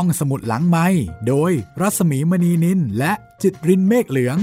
[0.00, 0.86] ห้องสมุดหลังไม้
[1.28, 4.38] โดยรัสมีมณีนินและจิตรินเมฆเหลือง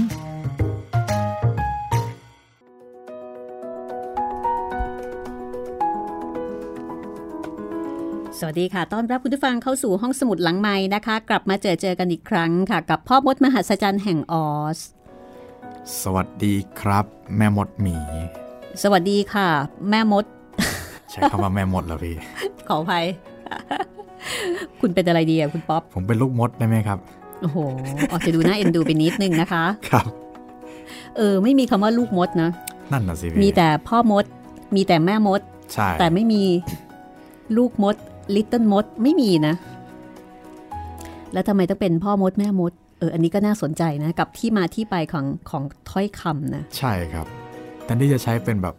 [8.38, 14.78] สวัสดีค่ะ ต้อนรับคุณผู้ฟังเข้าสู่ห้องสมุดหลังไม้นะคะ กลับมาเจอเจอกันอีกครั้งค่ะ กับพ่อมดมหัศจรรย์แห่งออส
[16.02, 17.04] สวัสดีครับ
[17.36, 17.96] แม่มดหมี
[18.82, 19.48] สวัสดีค่ะ
[19.90, 20.24] แม่มด
[21.10, 22.16] ใช้คำว่าแม่มดเหรอพี่
[22.68, 23.06] ขออภัย
[24.80, 26.98] คุณเป็นอะไรดีอะคุณป๊อป ผมเป็นลูกมดได้ไหมครับ
[27.40, 27.58] โอ้โห
[28.10, 30.06] ออกจะดูน่าเอ็นดูไปนิดนึงนะคะ ครับ
[31.16, 32.50] เออ ไม่มีคำว่าลูกมดนะ
[32.92, 34.24] นั่นน่ะสิพี่มีแต่พ่อมด
[34.76, 35.40] มีแต่แม่มด
[35.72, 36.42] ใช่ แต่ไม่มี
[37.56, 37.96] ลูกมด
[38.34, 39.54] ลิตเติ้ลมด ไม่มีนะ
[41.32, 47.26] แล้วทำไมต้องเป็นพ่อมดแม่มด เออ อันนี้ก็น่าสนใจนะ กับที่มาที่ไปของของถ้อยคำนะ ใช่ครับ
[47.84, 48.74] แทนที่จะใช้เป็นแบบ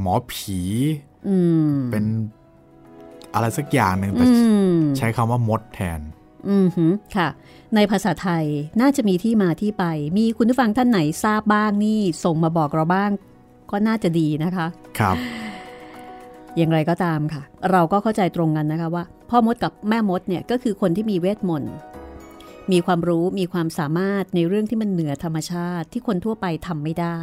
[0.00, 0.58] หมอผี
[1.28, 1.36] อื
[1.70, 2.04] ม เป็น
[3.34, 4.34] อะไรสักอย่างหนึ่งแต่อื
[4.76, 6.00] มใช้คำว่ามดแทน
[6.48, 7.28] อืมหือค่ะ
[7.74, 8.44] ในภาษาไทย
[8.80, 9.84] น่าจะมีที่มาที่ไป
[10.18, 13.10] มีคุณผู้ฟังท่านไหนทราบบ้างนี่ ส่งมาบอกเราบ้าง
[13.70, 14.66] ก็น่าจะดีนะคะ
[14.98, 15.16] ครับ
[16.56, 21.74] อย่างไรก็ตามค่ะ เราก็เข้าใจตรงกันนะคะว่า พ่อมดกับแม่มดเนี่ยก็คือคนที่มีเวทมนต์
[22.72, 27.18] มีความรู้มีความสามารถในเรื่องที่มันเหนือธรรมชาติที่คนทั่วไปทำไม่ได้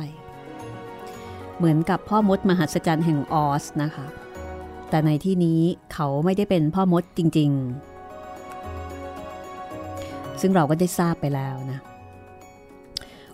[1.57, 4.05] เหมือนกับพ่อมดมหัศจรรย์แห่งออสนะคะ
[4.89, 5.61] แต่ในที่นี้
[5.93, 7.51] เขาไม่ได้เป็นพ่อมดจริง
[9.55, 11.79] ๆ ซึ่งเราก็ได้ทราบไปแล้วนะ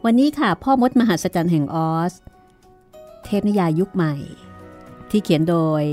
[0.06, 2.14] วันนี้ค่ะ พ่อมดมหัศจรรย์แห่งออส
[3.25, 4.16] เทพนิยายยุคใหม่
[5.09, 5.84] ที่เขียนโดย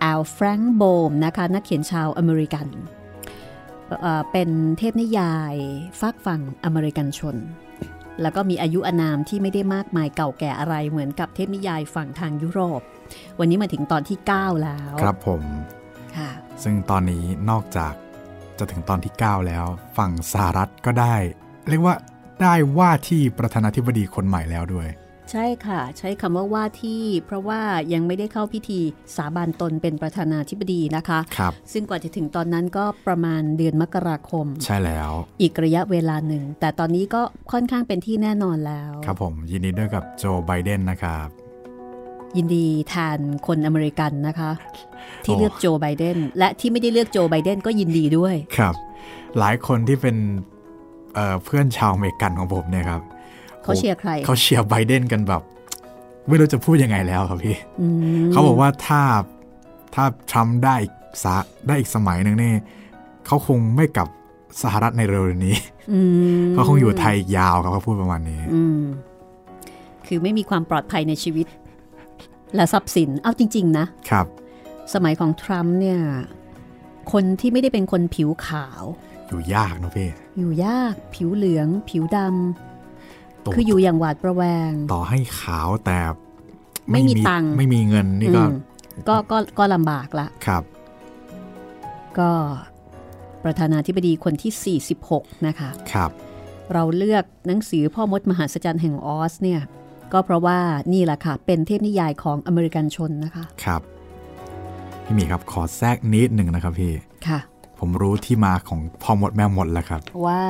[0.00, 2.66] แอลแฟรงค์โบมนะคะ นักเขียนชาวอเมริกัน
[4.00, 5.54] เอ่อเป็นเทพนิยาย
[6.00, 7.36] ฝากฝั่งอเมริกันชน
[8.22, 12.80] แล้วก็มีอายุอานามที่ไม่ได้มากมายเก่าแก่อะไรเหมือนกับเทพนิยายฝั่งทางยุโรป
[13.38, 15.42] วันนี้มาถึงตอนที่ 9 แล้ว ครับผม
[16.16, 16.30] ค่ะ
[16.62, 17.94] ซึ่งตอนนี้นอกจาก
[18.58, 19.66] จะถึงตอนที่ 9 แล้ว
[19.98, 21.16] ฝั่งสหรัฐก็ได้
[21.68, 21.94] เรียกว่า
[22.42, 24.88] ได้ว่าที่ประธานาธิบดีคนใหม่แล้วด้วย
[25.32, 27.60] ใช่ค่ะ ใช้คำว่าว่าที่ เพราะว่า
[27.92, 28.80] ยังไม่ได้เข้าพิธี
[29.16, 37.22] สาบานตนเป็นประธานาธิบดีนะคะครับซึ่งกว่าจะถึงตอนนั้นก็ประมาณเดือนมกราคม ใช่แล้ว อีกระยะเวลาหนึ่ง แต่ตอนนี้ก็
[37.52, 41.28] ค่อนข้างเป็นที่แน่นอนแล้ว ครับผมยินดีด้วยกับโจไบเดนนะครับ
[42.36, 44.50] ยินดีแทนคนอเมริกันนะคะ
[45.24, 48.74] ที่โอ้เลือกโจไบเดนและที่ไม่ได้เลือกโจไบเดนก็ยินดีด้วยครับ
[49.38, 50.16] หลายคนที่เป็น
[51.14, 53.02] เอ่อเพื่อนชาวอเมริกันของผมเนี่ยครับ
[53.62, 55.42] เขาเชียร์ใคร เขาเชียร์ไบเดนกันแบบ
[56.28, 57.86] ไม่รู้จะพูดยังไงแล้วครับพี่อื
[58.24, 59.02] มเขาบอกว่าถ้า
[59.94, 61.34] ถ้าทรัมป์ได้อีกสา
[61.66, 62.52] ได้อีกสมัยหนึ่งนี่
[63.26, 64.08] เขาคงไม่กลับ
[64.62, 65.56] สหรัฐในเร็วๆนี้
[65.92, 66.00] อื
[66.42, 68.82] มเขาคงอยู่ไทยอีกยาวครับเขาพูดประมาณนี้อืม
[70.06, 71.46] คือไม่มีความปลอดภัยในชีวิต
[72.54, 74.26] และทรัพย์สินเอาจริง ๆ นะครับ
[74.94, 76.00] สมัยของทรัมป์เนี่ย
[77.12, 78.82] คนที่ไม่ได้เป็นคนผิวขาว
[79.28, 80.08] อยู่ยากเนอะพี่
[80.38, 82.67] อยู่ยาก ผิวเหลือง ผิวดต่ำ
[83.54, 85.98] คืออยู่อย่างหวาดประแวง ต่อให้ขาวแต่
[86.92, 88.54] ไม่มีตังค์ไม่มีเงินนี่ก็อืม
[89.08, 90.62] ก็ก็ก็ลำบากละครับ
[92.18, 92.30] ก็
[93.44, 96.10] ประธานาธิบดีคนที่ 46 นะคะครับ
[96.72, 99.60] เราเลือกหนังสือพ่อมดมหาศจรรย์แห่งออสเนี่ย
[100.12, 100.58] ก็เพราะว่า
[100.92, 103.82] นี่แหละค่ะ เป็นเทพนิยายของอเมริกันชนนะคะ ครับ
[105.04, 106.92] พี่หมีครับขอแทรกนิดหนึ่งนะครับพี่
[107.28, 107.40] ค่ะ
[107.78, 110.42] ผมรู้ที่มาของพ่อมดแม่มดแล้วครับ ว่า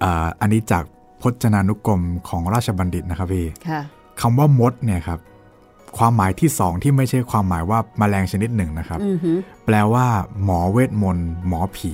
[0.00, 0.84] เอ่ออันนี้จาก
[1.22, 3.80] พจนานุกรมของราชบัณฑิตนะครับพี่ค่ะ
[4.20, 5.20] คำว่ามดเนี่ยครับ
[5.98, 9.36] ความหมายที่สองที่ไม่ใช่ความหมายว่าแมลงชนิดหนึ่งนะครับอือหือ
[9.66, 10.06] แปลว่า
[10.44, 11.92] หมอเวทมนต์หมอผี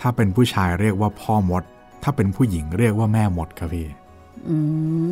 [0.00, 1.62] ถ้าเป็นผู้ชายเรียกว่าพ่อมด
[2.02, 3.86] ถ้าเป็นผู้หญิงเรียกว่าแม่มดครับพี่
[4.48, 4.56] อื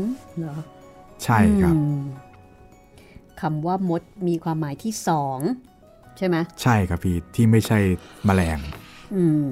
[0.01, 0.03] ม
[0.39, 0.57] เหรอ
[1.25, 2.01] ใช่ครับอืม
[3.41, 5.39] คำว่ามดมีความหมายที่สอง
[6.17, 7.79] ใช่ไหมใช่ครับพี่ที่ไม่ใช่
[8.27, 8.59] แมลง
[9.17, 9.47] อืม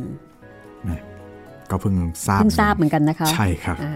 [1.71, 1.95] ก็เพิ่ง
[2.27, 3.95] ทราบเพิ่งทราบเหมือนกันนะคะ ใช่ครับอ่า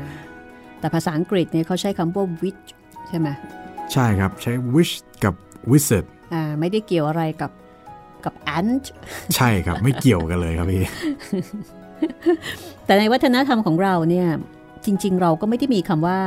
[0.81, 2.67] แต่ภาษาอังกฤษเนี่ยเขาใช้คำว่า witch
[3.09, 3.29] ใช่ไหม
[3.93, 4.95] ใช่ครับใช้ wish
[5.25, 5.35] กับ
[5.71, 7.51] wizard อ่าไม่ได้เกี่ยวอะไรกับ
[8.25, 8.85] กับ ant
[9.37, 10.85] ใช่ครับไม่เกี่ยวกันเลยครับพี่
[12.87, 14.29] แต่ในวัฒนธรรมของเราเนี่ย
[14.85, 16.19] จริง ๆ เราก็ไม่ได้มีคำว่า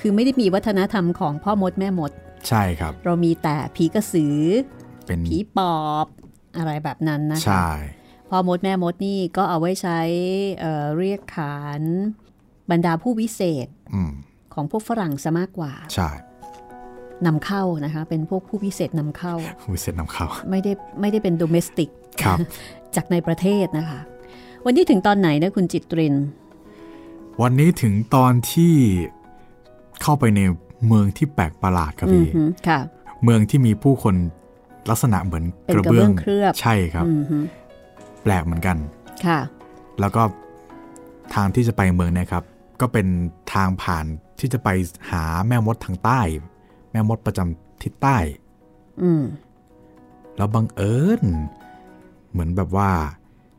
[0.00, 2.10] คือไม่ได้มีวัฒนธรรมของพ่อมดแม่มด
[2.48, 4.36] ใช่ครับ เรามีแต่ผีกระสือ
[5.06, 6.06] เป็นผีปอบ
[6.56, 7.68] อะไรแบบนั้นนะคะใช่
[8.34, 10.00] พ่อมดแม่มดนี่ก็เอาไว้ใช้
[10.60, 11.82] เอ่อเรียกขาน
[12.70, 14.12] บรรดาผู้วิเศษอืม
[14.54, 16.10] ของพวกฝรั่งซะมากกว่า ใช่
[17.26, 19.34] นำเข้านะคะ เป็นพวกผู้พิเศษนำเข้า
[19.74, 21.88] วิเศษนำเข้า ไม่ได้ไม่ได้เป็นโดเมสติก
[22.22, 22.38] ครับ
[22.96, 24.00] จากในประเทศนะคะ
[24.64, 26.14] วันนี้ถึงตอนไหนนะคุณจิตริน
[27.42, 28.74] วันนี้ถึงตอนที่
[30.02, 30.40] เข้าไปใน
[30.86, 32.80] เมืองที่แปลกประหลาดครับอืพี่อหือค่ะ
[33.24, 34.14] เมืองที่มีผู้คน
[34.90, 37.44] ลักษณะเหมือนเป็นกระเบื้องเคลือบใช่ครับอือหือ
[38.22, 38.76] แปลกเหมือนกัน
[39.26, 39.40] ค่ะ
[40.00, 40.22] แล้วก็
[41.34, 42.44] ทางที่จะไปเมืองเนี่ยครับ
[42.80, 43.06] ก็เป็น
[43.54, 44.04] ทางผ่าน
[44.40, 44.68] ที่จะไป
[45.10, 46.20] หาแม่มดทางใต้
[46.90, 48.16] แม่มดประจำทิศใต้
[49.02, 49.22] อืม
[50.36, 51.22] แล้วบังเอิญ
[52.30, 52.90] เหมือนแบบว่า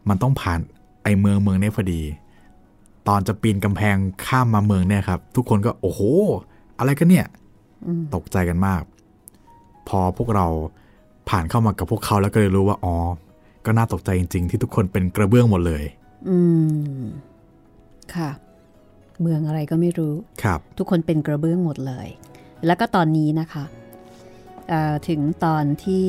[0.10, 0.60] มันต้องผ่าน
[1.04, 2.02] ไอเมืองเมืองเนี้พอดี
[3.08, 3.96] ตอนจะปีนกำแพง
[4.26, 6.02] ข้ามมาเมืองเนี่ยครับ ทุกคนก็โอ้โห
[6.78, 7.28] อะไรกันเนี่ย
[8.16, 8.82] ตกใจกันมาก
[9.88, 10.48] พอพวกเรา
[11.30, 12.96] ผ่านเข้ามากับพวกเขาแล้วก็เลยรู้ว่าอ๋อ
[13.66, 15.84] ก็น่าตกใจจริง ๆ ที่ทุกคนเป็นกระเบื้องหมดเลย
[16.30, 16.38] อื
[16.98, 17.02] ม
[18.16, 18.30] ค่ะ
[19.22, 20.14] เมืองอะไรก็ไม่รู้
[20.44, 22.08] ครับ ทุกคนเป็นกระเบื้องหมดเลย
[22.66, 23.64] แล้วก็ตอนนี้นะคะ
[24.70, 26.08] เอ่อถึงตอนที่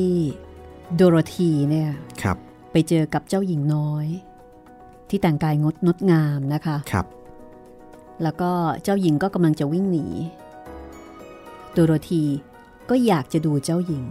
[0.95, 1.89] โดโรธีเนี่ย
[2.23, 2.37] ครับ
[2.71, 4.07] ไปเจอกับเจ้าหญิงน้อย
[5.09, 7.05] ที่แต่งกายงดงดงามนะคะ ครับ
[8.23, 8.51] แล้วก็
[8.83, 10.05] เจ้าหญิงก็กำลังจะวิ่งหนี
[11.73, 12.23] โดโรธี
[12.89, 14.05] ก็อยากจะดูเจ้าหญิง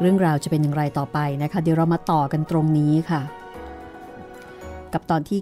[0.00, 3.22] เรื่องราวจะเป็นอย่างไรต่อไปนะคะ เดี๋ยวเรามาต่อกันตรงนี้ค่ะ
[4.92, 5.40] กับตอนที่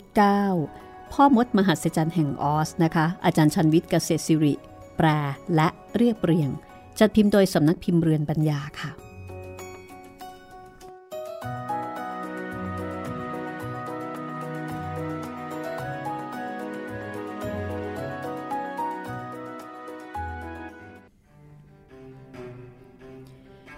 [0.57, 4.55] 9 พ่อมดมหัศจรรย์แห่งออสนะคะ อาจารย์ชันวิทย์เกษตรศิริ
[4.97, 5.07] แปล
[5.55, 6.51] และเรียบเรียง
[6.99, 8.91] จัดพิมพ์โดยสำนักพิมพ์เรือนปัญญาค่ะ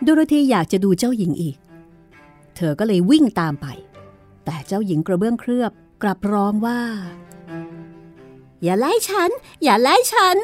[0.07, 1.57] โดโรธีอยากจะดูเจ้าหญิงอีก
[2.57, 3.67] เธอก็เลยวิ่งตามไป
[4.45, 5.73] แต่เจ้าหญิงกระเบื้องเคลือบ
[6.03, 6.81] กลับร้องว่า
[8.63, 9.31] อย่าไล่ฉัน
[9.65, 10.37] อย่าไล่ฉัน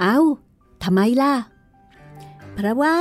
[0.00, 0.18] เอ้า
[0.82, 1.34] ทำไมล่ะ
[2.54, 2.98] เพราะว่า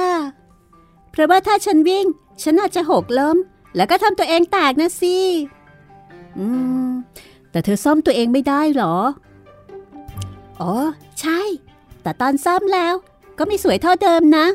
[1.12, 2.06] เพราะว่าถ้าฉันวิ่ง
[2.44, 3.38] ฉันอาจจะหกล้ม
[3.76, 5.18] แล้วก็ทำตัวเองแตกนะสิ
[6.38, 6.46] อื
[6.88, 6.90] ม
[7.52, 8.96] แต่เธอซ่อมตัวเองไม่ได้หรอ
[10.62, 10.74] อ๋อ
[11.20, 11.40] ใช่
[12.02, 12.94] แต่ตอนซ่อมแล้ว
[13.38, 14.46] ก็ไม่สวยเท่าเดิมนะ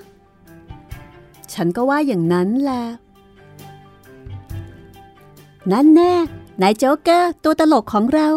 [1.55, 2.85] ฉันก็ว่าอย่างนั้นแหละ
[5.73, 6.14] นั่นแน่
[6.62, 8.29] นายโจ๊กเกอร์ตัวตลกของเรา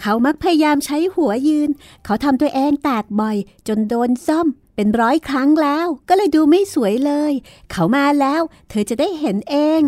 [0.00, 1.70] เขามักพยายามใช้หัวยืน
[2.04, 3.36] เขาทำตัวเองแตกบ่อย
[3.68, 7.32] จนโดนซ่อม เป็นร้อยครั้งแล้ว ก็เลยดูไม่สวยเลย
[7.70, 9.82] เขามาแล้ว เธอจะได้เห็นเอง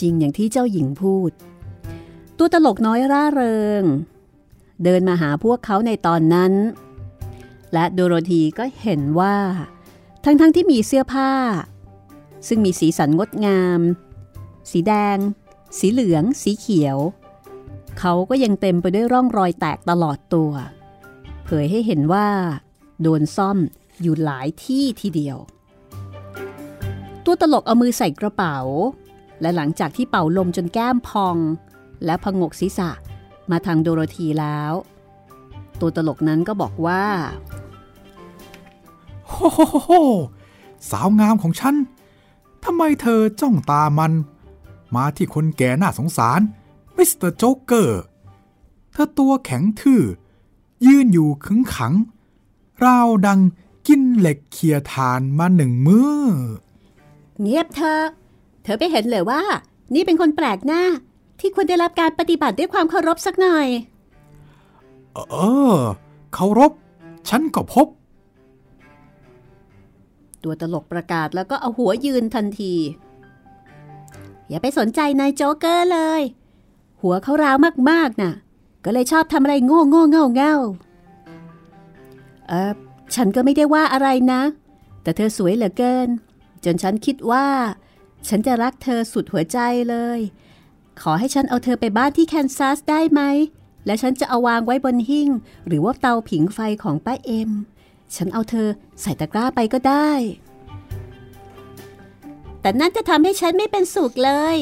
[0.00, 1.30] จริงอย่างที่เจ้าหญิงพูด
[2.38, 3.84] ตัวตลกน้อยร่าเริง
[4.84, 6.52] เดินมาหาพวกเขาในตอนนั้น
[7.72, 9.36] และโดโรธีก็เห็นว่า
[10.26, 11.32] ทั้งๆทที่มีเสื้อผ้า
[12.48, 13.80] ซึ่งมีสีสันงดงาม
[14.70, 15.18] สีแดง
[15.78, 16.98] สีเหลือง สีเขียว
[17.98, 20.52] เขาก็ยังเต็มไปด้วยร่องรอยแตกตลอดตัว
[21.44, 22.28] เผยให้เห็นว่า
[23.02, 23.58] โดนซ่อม
[24.02, 25.38] อยู่หลายที่ทีเดียว
[27.24, 28.58] ตัวตลกเอามือใส่กระเป๋า
[29.40, 31.36] และหลังจากที่เป่าลมจนแก้มพอง
[32.04, 32.90] และผงกศีรษะ
[33.50, 34.72] มาทางโดโรธีแล้ว
[35.80, 37.04] ตัวตลกนั้นก็บอกว่า
[39.34, 39.92] โอ้โหโหโห
[40.90, 41.74] สาวงามของฉัน
[42.64, 44.12] ทำไมเธอจ้องตามัน
[44.94, 46.40] มาที่คนแก่น่าสงสาร
[46.96, 48.02] มิสเตอร์โจ๊กเกอร์
[48.92, 50.02] เธอตัวแข็งทื่อ
[50.86, 51.94] ยืนอยู่ขึงขัง
[52.84, 53.40] ราวดั่ง
[53.86, 56.20] กินเหล็กเขี่ยถ่านมาหนึ่งมื้อ
[57.40, 58.00] เงียบเธอ
[58.62, 59.42] เธอไปเห็นเลยว่า
[59.94, 60.82] นี่เป็นคนแปลกหน้า
[61.40, 63.66] ที่ควรได้รับการปฏิบัติด้วยความเคารพสักหน่อย
[65.14, 65.36] เอ
[65.76, 65.78] อ
[66.34, 66.72] เคารพ
[67.28, 67.86] ฉันก็พบ
[70.44, 72.74] ตัวตลกประกาศแล้วก็เอาหัวยืนทันที
[74.48, 76.22] อย่าไปสนใจนายโจ๊กเกอร์เลย
[77.02, 77.56] หัวเขาราว
[77.90, 78.32] มากๆน่ะ
[78.84, 80.56] ก็เลยชอบทำอะไรโง่โง่เง่าเง่า
[82.48, 82.72] เออ
[83.14, 84.42] ฉันก็ไม่ได้ว่าอะไรนะ
[85.02, 86.08] แต่เธอสวยเหลือเกิน
[86.64, 87.46] จนฉันคิดว่า
[88.28, 89.58] ฉันจะรักเธอสุดหัวใจ
[89.90, 90.20] เลย
[91.00, 93.22] ขอให้ฉันเอาเธอไปบ้านที่แคนซัสได้ไหม
[93.86, 95.28] และฉันจะเอาวางไว้บนหิ้ง
[95.66, 97.50] หรือว่าเตาผิงไฟของป้าเอ็ม
[98.14, 98.68] ฉันเอาเธอ
[99.00, 100.10] ใส่ตะกร้าไปก็ได้
[102.60, 104.56] แต่นั่นจะทำให้ฉันไม่เป็นสุขเลย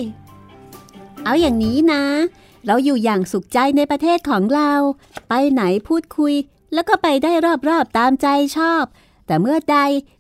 [1.25, 2.05] เอาอย่างนี้นะ
[2.67, 4.73] เราอยู่อย่างสุขใจในประเทศของเรา
[5.29, 6.35] ไปไหนพูดคุย
[6.75, 7.33] แล้วก็ไปได้
[7.69, 8.85] รอบๆตามใจชอบ
[9.27, 9.79] แต่เมื่อใด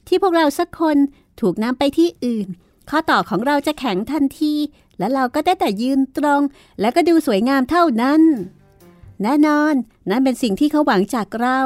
[0.09, 0.97] ที่พวกเราสักคน
[1.41, 2.47] ถูกนำไปที่อื่น
[2.91, 4.55] ข้อต่อของเราจะแข็งทันที
[4.99, 6.43] และเราก็ได้แต่ยืนตรง
[6.81, 8.23] แล้วก็ดูสวยงามเท่านั้น
[9.23, 9.75] แน่นอน
[10.11, 11.59] นั่นเป็นสิ่งที่เขาหวังจากเรา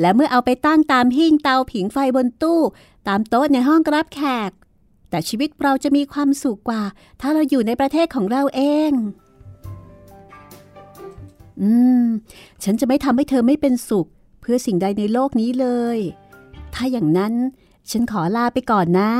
[0.00, 2.60] และเมื่อเอาไปตั้งตามหิ้งเตาผิงไฟบนตู้
[3.08, 4.50] ตามโต๊ะในห้องรับแขก
[5.10, 6.82] แต่ชีวิตเราจะมีความสุขกว่า
[7.20, 8.92] ถ้าเราอยู่ในประเทศของเราเอง
[11.62, 11.70] อื
[12.02, 12.04] ม
[12.64, 14.06] ฉันจะไม่ทำให้เธอไม่เป็นสุข
[14.40, 15.66] เพื่อสิ่งใดในโลกนี้เล
[15.96, 15.98] ย
[16.74, 17.34] ถ้าอย่างนั้น
[17.90, 19.12] ฉันขอลาไปก่อนนะ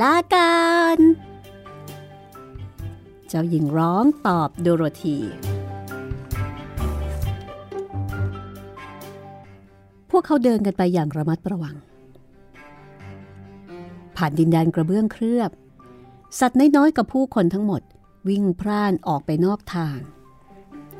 [0.00, 0.56] ลากั
[0.96, 0.98] น
[3.28, 5.16] เจ้าหญิงร้องตอบโดโรธี
[10.18, 11.76] วกเขาเดินกันไปอย่างระมัดระวัง
[14.16, 15.50] ผ่านดินแดนกระเบื้องเคลือบ
[16.40, 17.82] สัตว์น้อยๆกับผู้คนทั้งหมด
[18.28, 19.98] วิ่งพร่านออกไปนอกทาง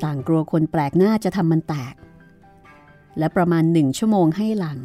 [0.03, 1.95] ต่างกลัวคนแปลกหน้าจะทำมันแตก
[3.17, 4.79] และประมาณหนึ่งชั่วโมงให้หลัง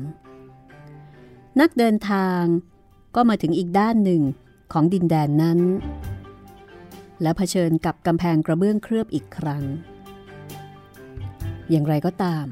[1.61, 2.43] นักเดินทาง
[3.15, 4.23] ก็มาถึงอีกด้านหนึ่ง
[4.73, 5.61] ของดินแดนนั้น
[7.23, 9.65] และเผชิญกับกำแพงกระเบื้องเคลือบอีกครั้ง
[11.71, 12.47] อย่างไรก็ตาม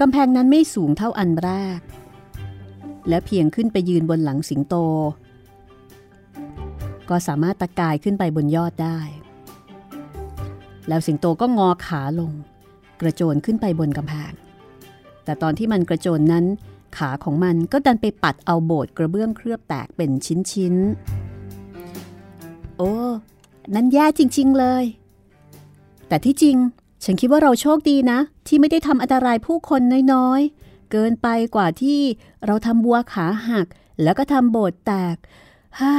[0.00, 1.80] กำแพงนั้นไม่สูงเท่าอันแรก
[3.08, 4.74] และเพียงขึ้นไปยืนบนหลังสิงโต
[7.08, 8.98] ก็สามารถตะกายขึ้นไปบนยอดได้
[10.88, 12.32] แล้วสิงโตก็งอขาลง
[13.00, 14.32] กระโจนขึ้นไปบนกำแพง
[15.24, 16.44] แต่ตอนที่มันกระโจนนั้น
[16.96, 20.10] ขาของมันก็ดันไปปัดเอาโบสถ์กระเบื้องเคลือบแตกเป็น
[20.52, 22.92] ชิ้นๆ โอ้
[23.74, 24.84] นั้นแย่จริง ๆเลย
[26.08, 26.56] แต่ที่จริง
[27.04, 29.80] ฉันคิดว่าเราโชคดีนะ ที่ไม่ได้ทำอันตรายผู้คน
[30.12, 32.00] น้อยๆ เกินไปกว่าที่
[32.46, 33.66] เราทำบัวขาหัก
[34.02, 35.16] แล้วก็ทำโบสถ์แตก
[35.80, 35.94] ฮ่า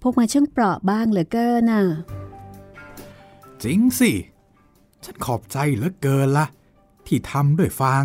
[0.00, 1.82] พวกมันช่างเปราะบ้างเหลือเกินน่ะ
[3.62, 4.12] จริงสิ
[5.04, 6.46] ฉันขอบใจเหลือเกินละ
[7.06, 8.04] ที่ทำด้วยฟาง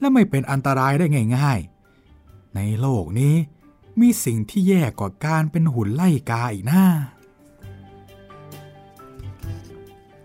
[0.00, 1.06] และไม่เป็นอันตรายได้
[1.36, 3.34] ง่ายๆ ในโลกนี้
[4.00, 6.82] มีสิ่งที่แย่กว่าการเป็นหุ่นไล่กาอีกนะ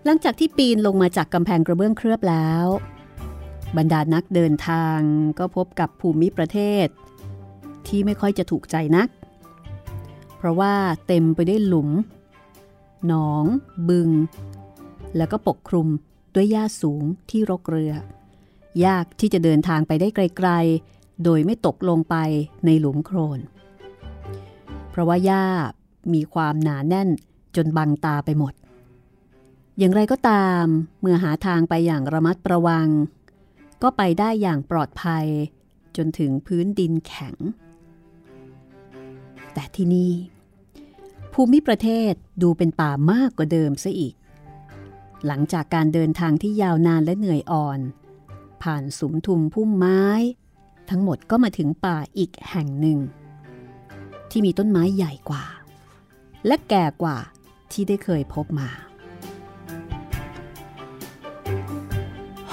[0.04, 2.66] หลังจากที่ปีนลงมาจากกำแพงกระเบื้องเคลือบแล้ว
[3.76, 4.98] บรรดานักเดินทาง
[5.38, 6.86] ก็พบกับภูมิประเทศ
[7.86, 9.08] ที่ไม่ค่อยจะถูกใจนัก
[10.36, 10.74] เพราะว่า
[11.06, 11.90] เต็มไปด้วยหลุม
[13.06, 13.44] หนอง
[13.88, 14.10] บึง
[15.16, 15.88] แล้วก็ปกคลุม
[16.34, 17.94] ด้วยหญ้าสูงที่รกเรือ
[18.86, 22.16] ยากที่จะเดินทางไปได้ไกลๆ โดยไม่ตกลงไป
[22.64, 23.40] ในหลุมโคลน
[24.90, 25.44] เพราะว่าหญ้า
[26.14, 27.08] มีความหนาแน่น
[27.56, 28.54] จนบังตาไปหมด
[29.78, 30.64] อย่างไรก็ตาม
[31.00, 32.88] เมื่อหาทางไปอย่างระมัดระวัง
[33.82, 35.26] ก็ไปได้อย่างปลอดภัย
[35.96, 37.36] จนถึงพื้นดินแข็ง
[39.54, 40.12] แต่ที่นี่
[41.32, 42.12] ภูมิประเทศ
[42.42, 44.14] ดูเป็นป่ามากกว่าเดิมซะอีก
[45.26, 47.80] หลังจากการเดินทางที่ยาวนานและเหนื่อยอ่อน
[48.62, 50.04] ผ่านสุมทุมพุ่มไม้
[50.90, 52.98] ทั้งหมดก็มาถึงป่าอีกแห่งหนึ่ง
[54.30, 55.44] ที่มีต้นไม้ใหญ่กว่า
[56.46, 57.18] และแก่กว่า
[57.72, 58.68] ที่ได้เคยพบมา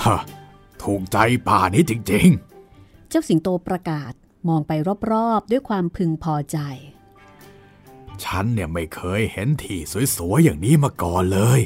[0.04, 0.20] ฮะ
[0.84, 4.14] ถูกใจป่านี้จริงๆ เจ้าสิงโตประกาศ
[4.48, 4.72] มองไป
[5.12, 6.58] รอบๆ ด้วยความพึงพอใจ
[8.24, 9.80] ฉันเนี่ยไม่เคยเห็นที่
[10.16, 11.62] สวยๆ อย่างนี้มาก่อนเลย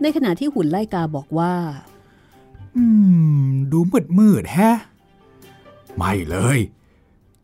[0.00, 1.54] ในขณะที่หุ่นไล่กาบอกว่า
[2.76, 2.84] อื
[3.46, 4.78] ม ดูมืดมืดแฮะ
[5.96, 6.58] ไม่เลย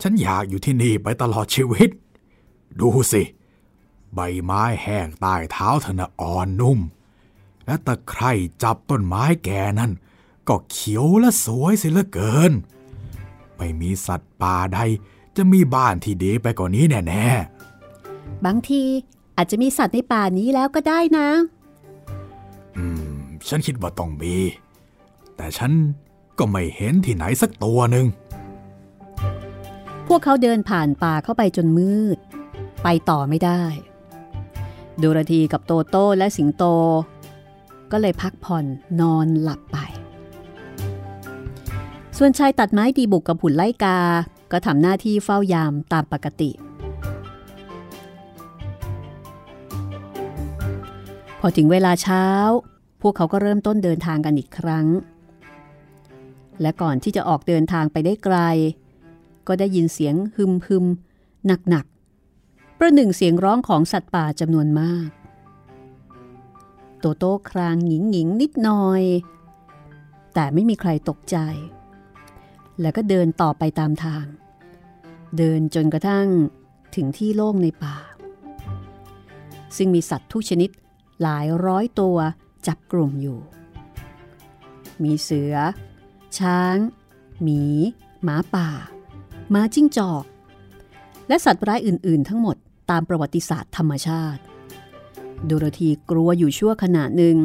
[0.02, 1.90] ฉันอยากอยู่ที่นี่ไปตลอดชีวิต
[2.80, 3.22] ดูสิ
[4.14, 6.78] ใบไม้แห้งใต้เท้าเธอนะอ่อนนุ่ม
[7.68, 8.32] และตะไคร่
[8.62, 9.92] จับต้นไม้แก่นั่น
[10.48, 12.52] ก็เขียวและสวยเสียเหลือเกิน
[13.56, 14.78] ไม่มีสัตว์ป่าใด
[15.36, 18.82] จะมีบ้านที่ดีไปกว่านี้แน่ๆ บางที
[19.36, 21.28] อาจจะมีสัตว์ในป่านี้แล้วก็ได้นะ
[22.76, 22.84] อื
[23.16, 24.36] ม ฉันคิดว่าต้องมี
[25.36, 25.72] แต่ฉัน
[26.38, 28.06] ก็ไม่เห็นที่ไหนสักตัวหนึ่ง
[30.08, 32.18] พวกเขาเดินผ่านป่าเข้าไปจนมืด
[32.82, 33.62] ไปต่อไม่ได้
[35.02, 36.64] ดูรธีกับโตโต้และสิงโต
[37.92, 38.64] ก็เลยพักผ่อน
[39.00, 39.78] นอนหลับไป
[42.18, 43.98] ส่วนชายตัดไม้ดีบุกกับหุ่นไล่กา
[44.52, 46.50] ก็ทำหน้าที่เฝ้ายามตามปกติ
[51.40, 52.24] พอถึงเวลาเช้า
[53.02, 54.86] พวกเขาก็เริ่มต้นเดินทางกันอีกครั้ง
[56.60, 58.36] และก่อนที่จะออกเดินทางไปได้ไกล
[59.46, 60.84] ก็ได้ยินเสียงฮึมฮึม
[61.68, 65.08] หนักๆประหนึ่งเสียงร้องของสัตว์ป่าจำนวนมาก
[67.00, 69.02] โตโต้ครางหญิงหญิงนิดหน่อย
[70.34, 71.36] แต่ไม่มีใครตกใจ
[72.80, 74.24] แล้วก็เดินต่อไปตามทาง
[75.38, 76.28] เดินจนกระทั่ง
[76.94, 77.96] ถึงที่โล่งในป่า
[79.76, 80.70] ซึ่งมีสัตว์ทุกชนิด
[81.22, 82.16] หลายร้อยตัว
[82.66, 83.38] จับกลุ่มอยู่
[85.02, 85.54] มีเสือ
[86.38, 86.76] ช้าง
[87.42, 87.62] หมี
[88.22, 88.68] หมาป่า
[89.54, 90.24] ม้าจิ้งจอก
[91.28, 92.56] และสัตว์ร้ายอื่น ๆ ทั้งหมด
[92.90, 94.42] ตามประวัติศาสตร์ธรรมชาติ
[95.46, 97.36] โดโรธีกลัวอยู่ชั่วขณะหนึ่ง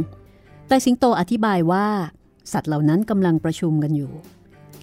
[0.68, 1.88] แต่สิงโตอธิบายว่า
[2.52, 4.12] สัตว์เหล่านั้นกำลังประชุมกันอยู่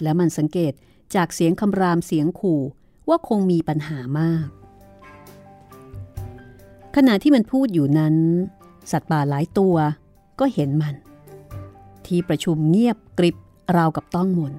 [0.01, 0.73] และมันสังเกต
[1.15, 2.61] จากเสียงคำรามเสียงขู่
[3.09, 4.47] ว่าคงมีปัญหามาก
[6.95, 8.15] ขณะที่มันพูดอยู่นั้น
[8.91, 9.75] สัตว์ป่าหลายตัว
[10.39, 10.95] ก็เห็นมัน
[12.05, 13.37] ที่ประชุมเงียบกริบ
[13.75, 14.53] ราวกับต้องมน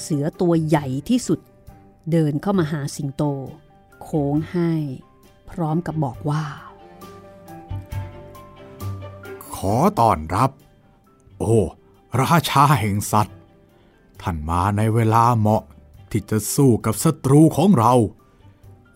[0.00, 1.40] เสือตัวใหญ่ที่สุด
[2.10, 3.22] เดินเข้ามาหาสิงโต
[4.02, 4.72] โค้งให้
[5.50, 6.44] พร้อมกับบอกว่า
[9.72, 10.50] อต้อนรับ
[11.38, 11.58] โอ้
[12.20, 13.36] ราชาแห่งสัตว์
[14.20, 15.62] ท่านมาในเวลาเหมาะ
[16.10, 17.94] ที่จะสู้กับศัตรูของเรา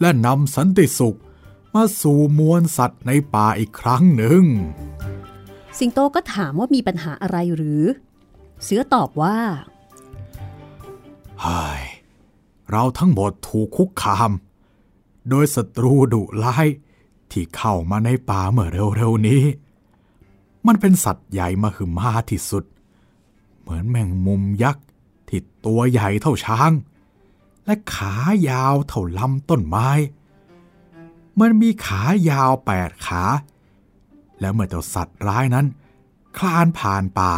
[0.01, 1.19] และนำสันติสุข
[1.75, 4.45] มาสู่มวลสัตว์ในป่าอีกครั้งหนึ่ง
[5.79, 7.83] สิงโตก็ถามว่ามีปัญหาอะไรหรือ
[8.63, 9.39] เสือตอบว่า
[11.41, 11.83] เฮ้ย
[12.71, 14.31] เราทั้งหมดถูกคุกคาม
[15.29, 16.67] โดยศัตรูดุร้าย
[17.31, 19.43] ที่เข้ามาในป่าเมื่อเร็วๆนี้
[20.67, 22.65] มันเป็นสัตว์ใหญ่มาหึมาที่สุด
[23.61, 24.85] เหมือนแมงมุมยักษ์
[25.29, 26.73] ที่ตัวใหญ่เท่าช้าง
[27.65, 28.15] และขา
[28.49, 29.89] ยาวเท่าลำต้นไม้
[31.41, 33.23] มันมีขายาวแปดขา
[34.41, 35.67] แล้วเมื่อเจ้าสัตว์ร้ายนั้น
[36.37, 37.33] คลานผ่านป่า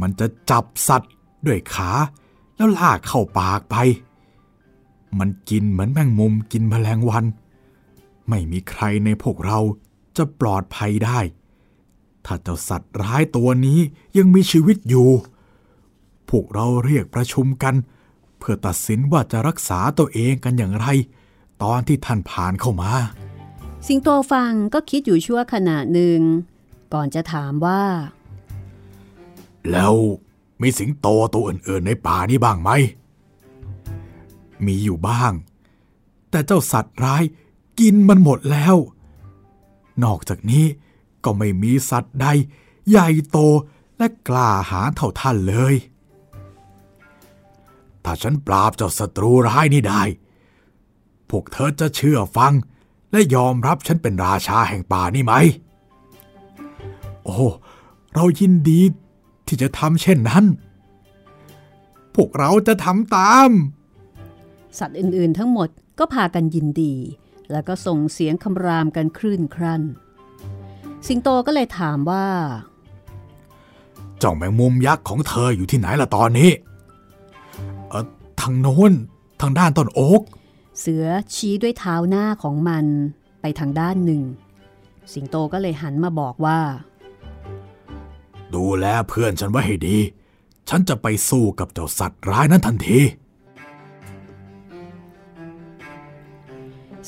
[0.00, 1.12] มันจะจับสัตว์
[1.46, 1.90] ด้วยขา
[2.56, 3.76] แล้วลากเข้าปากไป
[5.18, 7.24] มันกินเหมือนแมงมุมกินแมลงวัน
[8.28, 9.58] ไม่มีใครในพวกเรา
[10.16, 11.18] จะปลอดภัยได้
[12.26, 13.80] ถ้าเจ้าสัตว์ร้ายตัวนี้
[14.16, 15.08] ยังมีชีวิตอยู่
[16.28, 17.74] พวกเราเรียกประชุมกัน
[18.38, 20.86] เพื่อตัดสินว่าจะรักษาตัวเองกันอย่างไร
[21.62, 22.92] ตอนที่ท่านผ่านเข้ามา
[23.86, 26.20] สิงโตฟังก็คิดอยู่ชั่วขณะหนึ่ง
[26.94, 27.82] ก่อนจะถามว่า
[29.70, 29.94] แล้ว
[30.62, 32.70] มีสิงโตตัวอื่นๆในป่านี้บ้างไหม
[34.66, 35.32] มีอยู่บ้าง
[36.30, 37.22] แต่เจ้าสัตว์ร้าย
[37.80, 38.76] กินมันหมดแล้ว
[40.04, 40.64] นอกจากนี้
[41.24, 42.26] ก็ไม่มีสัตว์ใด
[42.88, 43.38] ใหญ่โต
[43.96, 45.74] และกล้าหาญเท่าท่านเลย
[48.04, 50.02] ถ้าฉันปราบเจ้าศัตรูร้ายนี้ได้
[51.30, 52.52] พวกเธอจะเชื่อฟัง
[53.10, 55.34] และยอมรับฉันเป็นราชาแห่งป่านี่ไหม
[57.24, 57.36] โอ้
[58.14, 58.80] เรายินดี
[59.46, 60.44] ที่จะทำเช่นนั้น
[62.14, 63.50] พวกเราจะทำตาม
[64.78, 66.94] สัตว์อื่นๆทั้งหมดก็พากันยินดี
[67.50, 69.82] แล้วก็ส่งเสียงคำรามกันคลื่นครั่น
[71.06, 72.26] สิงโตก็เลยถามว่า
[74.18, 76.50] เจ้าแมงมุมยักษ์ของเธออยู่ที่ไหนล่ะตอนนี้
[77.88, 78.04] เออ
[78.40, 78.92] ทางโน้น
[79.40, 80.22] ทางด้านต้นโอ๊ก
[80.80, 82.84] เสือชี้ด้วยเท้าหน้าของมัน
[83.40, 84.22] ไปทางด้านหนึ่ง
[85.12, 86.60] สิงโตก็เลยหันมาบอกว่า
[88.54, 89.98] ดูแลเพื่อนฉันไว้ให้ดี
[90.68, 93.00] ฉันจะไปสู้กับเจ้าสัตว์ร้ายนั้นทันที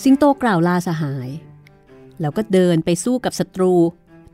[0.02, 1.28] สิงโตกล่าวลาสหาย
[2.20, 3.72] แล้วก็เดินไปสู้กับศัตรู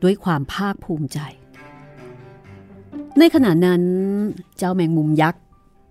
[0.03, 1.19] ด้วยความภาคภูมิใจ
[3.19, 3.83] ในขณะนั้น
[4.57, 5.41] เจ้าแมงมุมยักษ์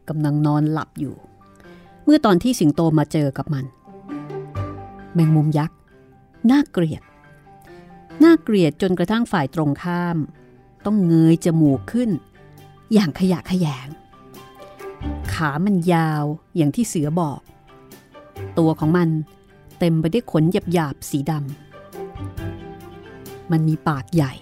[0.09, 1.15] กำลังนอนหลับอยู่
[2.05, 3.65] เมื่อตอนที่สิงโตมาเจอกับมัน
[5.15, 5.77] แมงมุมยักษ์
[6.51, 7.03] น่าเกลียด
[8.25, 10.17] น่าเกลียดจนกระทั่งฝ่ายตรงข้าม
[10.85, 12.11] ต้องเงยจมูกขึ้น
[12.93, 13.89] อย่างขยะแขยง
[15.33, 16.25] ขามันยาว
[16.57, 17.41] อย่างที่เสือบอก
[18.59, 19.09] ตัวของมัน
[19.79, 21.70] เต็มไปด้วยขนหยาบๆสีดำ
[23.53, 24.33] มันมีปากใหญ่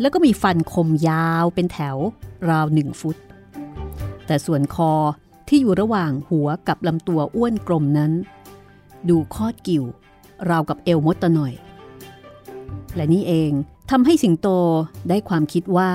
[0.00, 1.96] แล้วก็มีฟันคมยาวเป็นแถว
[2.48, 3.16] ราวหนึ่งฟุต
[4.26, 4.92] แต่ส่วนคอ
[5.48, 8.12] ที่อยู่ระหว่างหัวกับลำตัวอ้วนกลมนั้น
[9.08, 9.84] ดูคอดกิ่ว
[10.50, 11.54] ราวกับเอวมดตะหน่อย
[12.94, 13.52] และนี่เอง
[13.90, 14.48] ทำให้สิงโต
[15.08, 15.92] ได้ความคิดว่า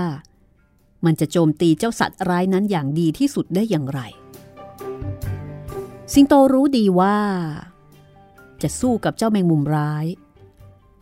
[1.05, 4.01] มันจะโจมตีเจ้าสัตว์ร้ายนั้นอย่างดีที่สุดได้อย่างไร
[6.13, 7.17] สิงโตรู้ดีว่า
[8.61, 10.05] จะสู้กับเจ้าแมงมุมร้าย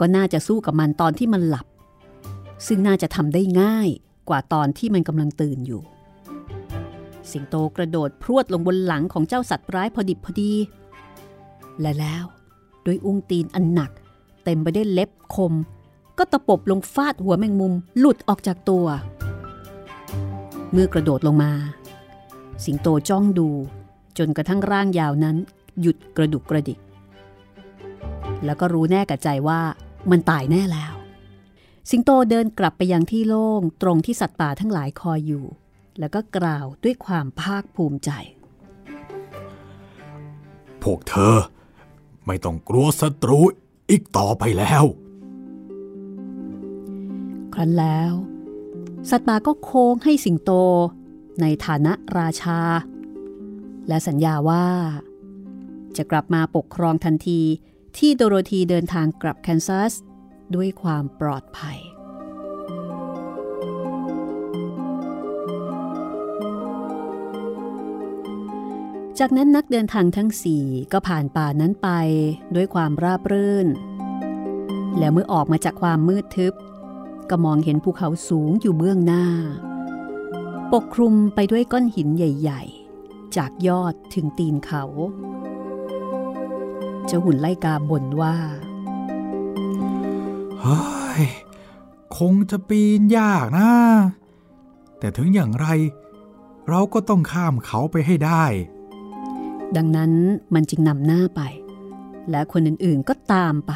[0.03, 1.65] ก็น่าจะสู้กับมันตอนที่มันหลับ
[2.67, 3.89] ซึ่งน่าจะทำได้ง่าย
[4.29, 5.81] กว่าตอนที่มันกำลังตื่นอยู่
[7.31, 10.51] สิงโตกระโดดพรวดลงบนหลังของเจ้าสัตว์ร้ายพอดิบพอดี
[11.81, 12.25] และแล้ว
[12.83, 13.91] โดยอุ้งตีนอันหนัก
[14.43, 15.53] เต็มไปด้วยเล็บคม
[16.17, 18.85] ก็ตะปบลงฟาดหัวแมงมุมหลุดออกจากตัว
[20.71, 21.51] เมื่อกระโดดลงมา
[22.63, 23.49] สิงโตจ้องดู
[24.17, 25.35] จนกระทั่งร่างยาวนั้น
[25.81, 26.79] หยุดกระดุกกระดิก
[28.45, 29.61] แล้วก็รู้แน่กับใจว่า
[30.09, 30.93] มันตายแน่แล้ว
[31.89, 35.45] สิงโตเดินกลับไปยังที่โล่งตรงที่สัตว์ป่าทั้งหลายคอยอยู่
[35.99, 38.09] แล้วก็กล่าวด้วยความภาคภูมิใจ
[40.83, 41.37] พวกเธอ
[42.25, 43.39] ไม่ต้องกลัวศัตรู
[43.89, 44.83] อีกต่อไปแล้ว
[47.53, 48.13] ครั้นแล้ว
[49.09, 50.51] สัตว์ป่าก็โค้งให้สิงโต
[51.41, 52.59] ในฐานะราชา
[53.87, 54.67] และสัญญาว่า
[55.97, 57.41] จะกลับมาปกครองทันที
[57.97, 59.93] ที่โดโรธีเดินทางกลับแคนซัส
[60.56, 61.80] ด้วยความปลอดภัย
[69.19, 71.89] จากนั้นนักเดินทางทั้งสี่ก็ผ่านป่านั้นไป
[72.56, 73.67] ด้วยความราบรื่น
[74.97, 76.54] แล้วเมื่อออกมาจากความมืดทึบ
[77.30, 79.25] ก็มองเห็นภูเขาสูงอยู่เบื้องหน้า
[80.73, 82.63] ปกคลุมไปด้วยก้อนหินใหญ่
[82.99, 84.84] ๆ จากยอดถึงตีนเขา
[87.05, 88.35] เจ้าหุ่นไล่กาบ่นว่า
[90.61, 90.81] เฮ้
[91.21, 91.23] ย
[92.17, 93.71] คงจะปีนยากนะ
[94.99, 95.67] แต่ถึงอย่างไร
[96.69, 98.43] เราก็ต้องข้ามเขาไปให้ได้
[99.75, 100.11] ดังนั้น
[100.53, 101.41] มันจึงนำหน้าไป
[102.29, 103.73] และคนอื่นๆก็ตามไป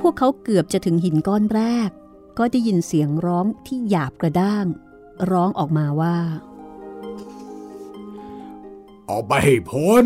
[0.00, 1.90] พวกเขาเกือบจะถึงหินก้อนแรก
[2.38, 4.66] ก็ได้ยินเสียงร้องที่หยาบกระด้าง
[5.30, 6.16] ร้องออกมาว่า
[9.08, 10.04] ออกไปให้พ้น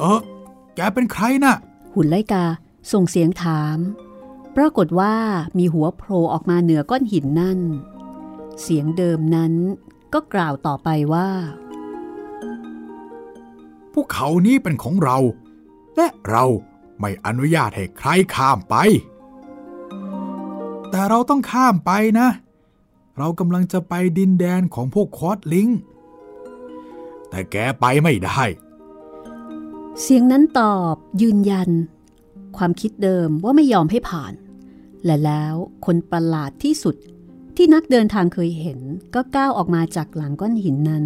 [0.00, 0.20] เออ
[0.76, 1.56] แกเป็นใครนะ่ะ
[1.94, 2.44] หุ่นไลกา
[2.92, 3.78] ส่งเสียงถาม
[4.56, 5.14] ปรากฏว่า
[5.58, 7.60] มีหัวโผล่ออกมาเหนือก้อนหินนั่น
[8.62, 9.52] เสียงเดิมนั้น
[10.12, 11.30] ก็กล่าวต่อไปว่า
[13.94, 15.18] พวกเขานี้เป็นของเรา
[15.96, 16.44] และเรา
[17.00, 18.76] ไม่อนุญาตให้ใครข้ามไป
[20.90, 22.28] แต่เราต้องข้ามไปนะ
[23.18, 25.68] เรากำลังจะไปดินแดนของพวกคอร์ดลิง
[27.30, 28.42] แต่แกไปไม่ได้
[29.98, 31.70] เสียงนั้นตอบยืนยัน
[32.56, 34.32] ความคิดเดิมว่าไม่ยอมให้ผ่าน
[35.04, 35.54] และแล้ว
[35.86, 36.96] คนประหลาดที่สุด
[37.56, 38.78] ที่นักเดินทางเคยเห็น
[39.14, 41.04] ก็ก้าวออกมาจากหลังก้อนหินนั้น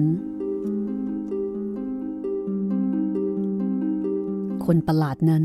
[4.64, 5.44] คนประหลาดนั้น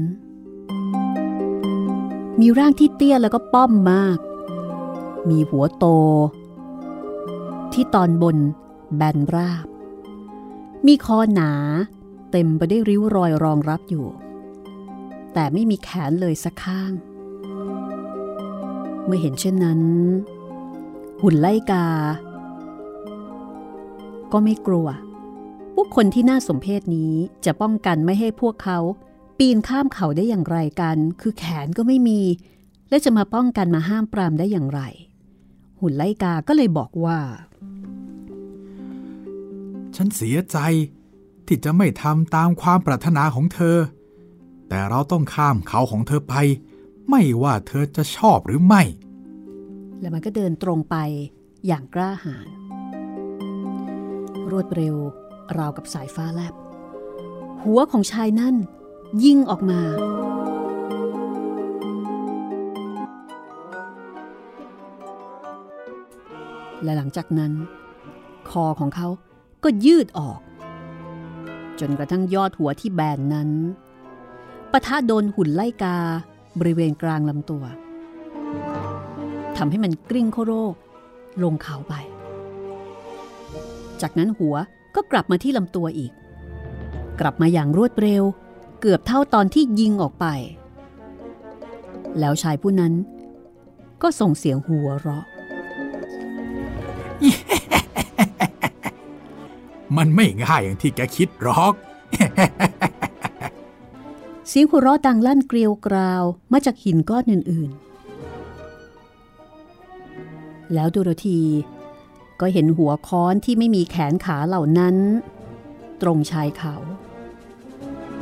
[2.40, 4.18] มีร่างที่เตี้ยแล้วก็ป้อมมาก
[5.30, 5.86] มีหัวโต
[7.74, 8.38] ที่ตอนบน
[8.96, 9.66] แบนราบ
[10.88, 11.52] มีคอหนา
[12.32, 14.06] เต็มไปได้วยริ้วรอยรองรับอยู่
[15.34, 16.92] แต่ไม่มีแขนเลยสักข้าง
[19.06, 19.82] เมื่อเห็นเช่นนั้น
[21.22, 21.86] หุ่นไล่กา
[24.32, 24.88] ก็ไม่กลัว
[25.76, 27.14] พวกคนที่น่าสมเพศนี้
[27.46, 28.80] จะป้องกันไม่ให้พวกเขา
[29.38, 32.22] ปีนข้ามเขาได้อย่างไรกัน คือแขนก็ไม่มี
[32.90, 34.82] และจะมาป้องกันมาห้ามปรามได้อย่างไร
[35.82, 37.20] หุ่นไล่กาก็เลยบอกว่า
[39.96, 40.58] ฉันเสียใจ
[41.50, 43.78] ที่จะไม่ทำตามความปรารถนาของเธอ
[44.70, 46.36] แต่เราต้องข้ามเขาของเธอไป
[47.10, 48.84] ไม่ว่าเธอจะชอบหรือไม่
[50.00, 50.96] แล้วมันก็เดินตรงไป
[51.68, 52.48] อย่างกล้าหาญ
[54.52, 54.96] รวดเร็ว
[55.58, 56.54] ราวกับสายฟ้าแลบ
[57.64, 58.56] หัวของชายนั่น
[59.24, 59.82] ยิงออกมา
[66.84, 67.54] และหลังจากนั้น
[68.50, 69.08] คอของเขา
[69.64, 70.40] ก็ยืดออก
[71.80, 73.50] จนกระทั่งยอดหัวที่แบนนั้น
[74.72, 75.98] ปะทะโดนหุ่นไล่กา
[76.60, 77.64] บริเวณกลางลำตัว
[79.58, 80.52] ทำให้มันกลิ้งโคโร
[81.44, 81.94] ลงเขาไป
[84.02, 84.56] จากนั้นหัว
[84.96, 86.12] ก็กลับมาที่ลำตัวอีก
[87.20, 88.24] กลับมาอย่างรวดเร็ว
[88.82, 90.26] เกือบเท่าตอนที่ยิงออกไป
[92.20, 92.94] แล้วชายผู้นั้น
[94.02, 95.26] ก็ส่งเสียงหัวเราะ
[99.98, 101.74] มันไม่ง่ายอย่างที่แกคิดหรอก
[104.48, 111.42] เสียงหัวเราะดังลั่นเกลียวกราวมาจากหินก้อนอื่นๆ แล้วดูโรธี
[112.40, 114.96] ก็เห็นหัวค้อนที่ไม่มีแขนขาเหล่านั้น
[116.02, 116.76] ตรงชายเขา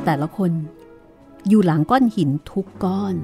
[0.04, 0.50] แต่ละคน
[1.48, 3.14] อยู่หลังก้อนหินทุกก้อน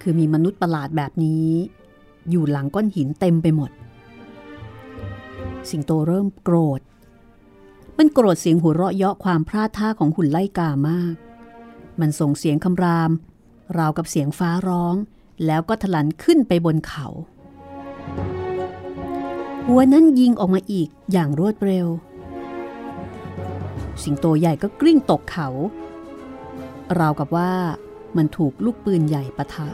[0.00, 1.48] คือมีมนุษย์ประหลาดแบบนี้
[2.30, 3.70] อยู่หลังก้อนหินเต็มไปหมด
[5.70, 6.80] สิงโตเริ่มโกรธ
[7.98, 11.14] มันโกรธเสียงหัวเราะเยาะความพลาดท่าของหุ่นไล่กามาก
[12.00, 13.10] มันส่งเสียงคำราม
[13.78, 14.94] ราวกับเสียงฟ้าร้อง
[15.46, 17.06] แล้วก็ถลันขึ้นไปบนเขา
[19.66, 21.86] หัวนั้นยิงออกมาอีกอย่างรวดเร็ว
[24.02, 25.48] สิงโตใหญ่ก็กลิ้งตกเขา
[26.98, 27.52] ราวกับว่า
[28.16, 29.68] มันถูกลูกปืนใหญ่ปะทะ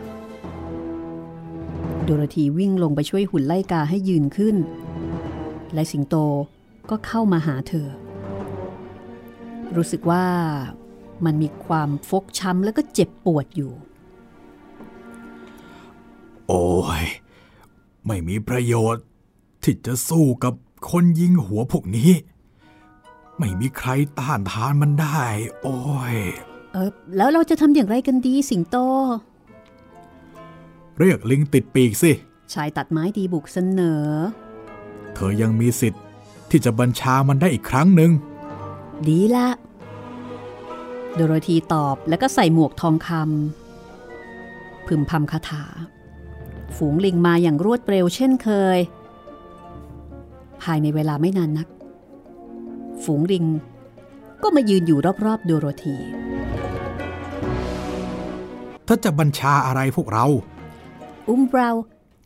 [2.03, 4.57] โดโรธีวิ่งลงไปช่วยหุ่นไล่กาให้ยืนขึ้น
[5.75, 6.17] และสิงโต
[6.91, 7.89] ก็เข้ามาหาเธอ
[9.77, 10.25] รู้สึกว่า
[11.25, 13.73] มันมีความฟกช้ำแล้วก็เจ็บปวดอยู่
[16.49, 16.67] โอ้
[17.03, 17.05] ย
[18.07, 19.05] ไม่มีประโยชน์
[19.63, 20.55] ที่จะสู้กับ
[20.91, 22.11] คนยิงหัวพวกนี้
[23.39, 25.25] ไม่มีใครต้านทานมันได้
[25.63, 25.79] โอ้
[26.15, 26.17] ย
[26.73, 28.77] เออแล้วเราจะทำอย่างไรกันดีสิงโต
[30.99, 32.13] เรียกลิงติดปีกสิ
[32.55, 34.05] ชายตัดไม้ดีบุกเสนอ
[35.15, 36.03] เธอยังมีสิทธิ์
[36.51, 38.11] ที่จะบัญชามันได้อีกครั้งหนึ่ง
[39.09, 39.49] ดีละ
[41.15, 45.65] โดโรธีตอบแล้วก็ใส่หมวกทองคำพึมพำคาถา
[46.77, 48.79] ฝูงลิงมาอย่างรวดเร็วเช่นเคย
[50.63, 51.69] ภายในเวลาไม่นานนัก
[53.03, 53.47] ฝูงลิง
[54.43, 55.97] ก็มายืนอยู่รอบๆโดโรธี
[58.85, 60.27] เธอจะบัญชาอะไรพวกเรา
[61.29, 61.71] อุ้มเรา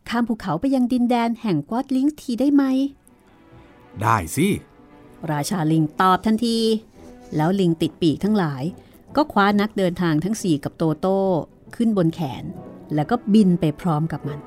[0.09, 2.63] ข้ามภูเขาไปยังดินแดนแห่งกวอดลิงทีได้ไหม
[4.01, 4.47] ได้สิ
[5.33, 6.59] ราชาลิงตอบทันที
[7.35, 8.63] แล้วลิงติดปีกทั้งหลาย
[9.15, 11.19] ก็คว้านักเดินทางทั้งสี่กับโตโต้
[11.75, 12.43] ขึ้นบนแขน
[12.95, 14.39] แล้วก็บินไปพร้อมกับมัน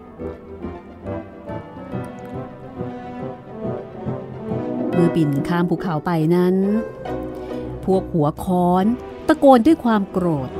[4.92, 6.54] เมื่อบินข้ามภูเขาไปนั้น
[7.82, 8.84] ภูวกหัวค้อน
[9.28, 10.50] ตะโกนด้วยความโกรธ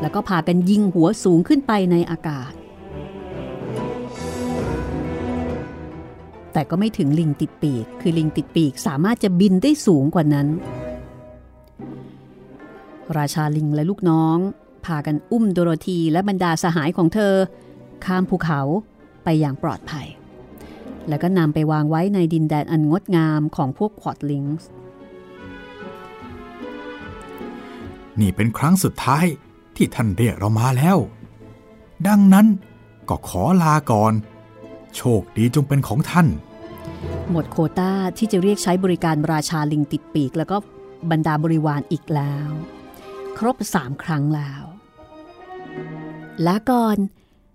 [0.00, 2.52] แล้วก็พากันยิงหัวสูงขึ้นไปในอากาศ
[6.52, 10.48] แต่ก็ไม่ถึงลิงติดปีก คือลิงติดปีกสามารถจะบินได้สูงกว่านั้น
[13.18, 14.38] ราชาลิงและลูกน้อง
[14.86, 17.34] พากันอุ้มโดโรธีและบรรดาสหายของเธอ
[18.04, 18.60] ข้ามภูเขา
[19.24, 20.06] ไปอย่างปลอดภัย
[21.08, 24.68] แล้วก็นำไปวางไว้ในดินแดนอันงดงามของพวกควอดลิงส์
[28.20, 29.24] นี่เป็นครั้งสุดท้าย
[29.76, 30.98] ที่ท่านเรียกเรามาแล้ว
[32.06, 32.46] ดังนั้น
[33.08, 34.12] ก็ขอลาก่อน
[34.96, 36.26] โชคดีจงเป็นของท่าน
[37.30, 40.56] หมดโคต้าที่จะเรียกใช้บริการราชาลิงติดปีก แล้วก็
[41.10, 42.50] บรรดาบริวารอีกแล้ว
[43.38, 44.64] ครบสามครั้งแล้ว
[46.46, 46.98] ลาก่อน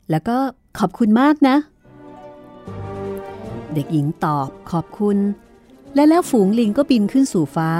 [0.10, 0.38] แล้วก็
[0.80, 1.56] ขอบคุณมากนะ
[3.74, 5.18] เด็กหญิงตอบขอบคุณ
[5.96, 7.72] และแล้วฝูงลิงก็บินขึ้นสู่ฟ้า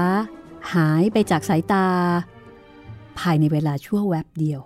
[0.74, 1.88] หายไปจากสายตา
[3.20, 4.62] ภายในเวลาชั่วแวบเดียว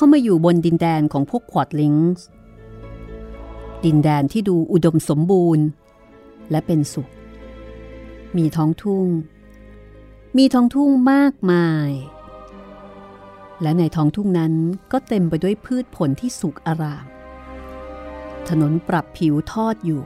[0.00, 2.26] เขามาอยู่บนดินแดนของพวกควอดลิงส์
[3.84, 5.64] ดินแดนที่ดูอุดมสมบูรณ์
[6.50, 7.10] และเป็นสุข
[8.36, 9.06] มีท้องทุ่ง
[10.36, 11.90] มีท้องทุ่งมากมาย
[13.62, 14.54] และในท้องทุ่งนั้น
[14.92, 17.06] ก็เต็มไปด้วยพืชผลที่สุกอาราม
[18.48, 20.02] ถนนปรับผิวทอดอยู่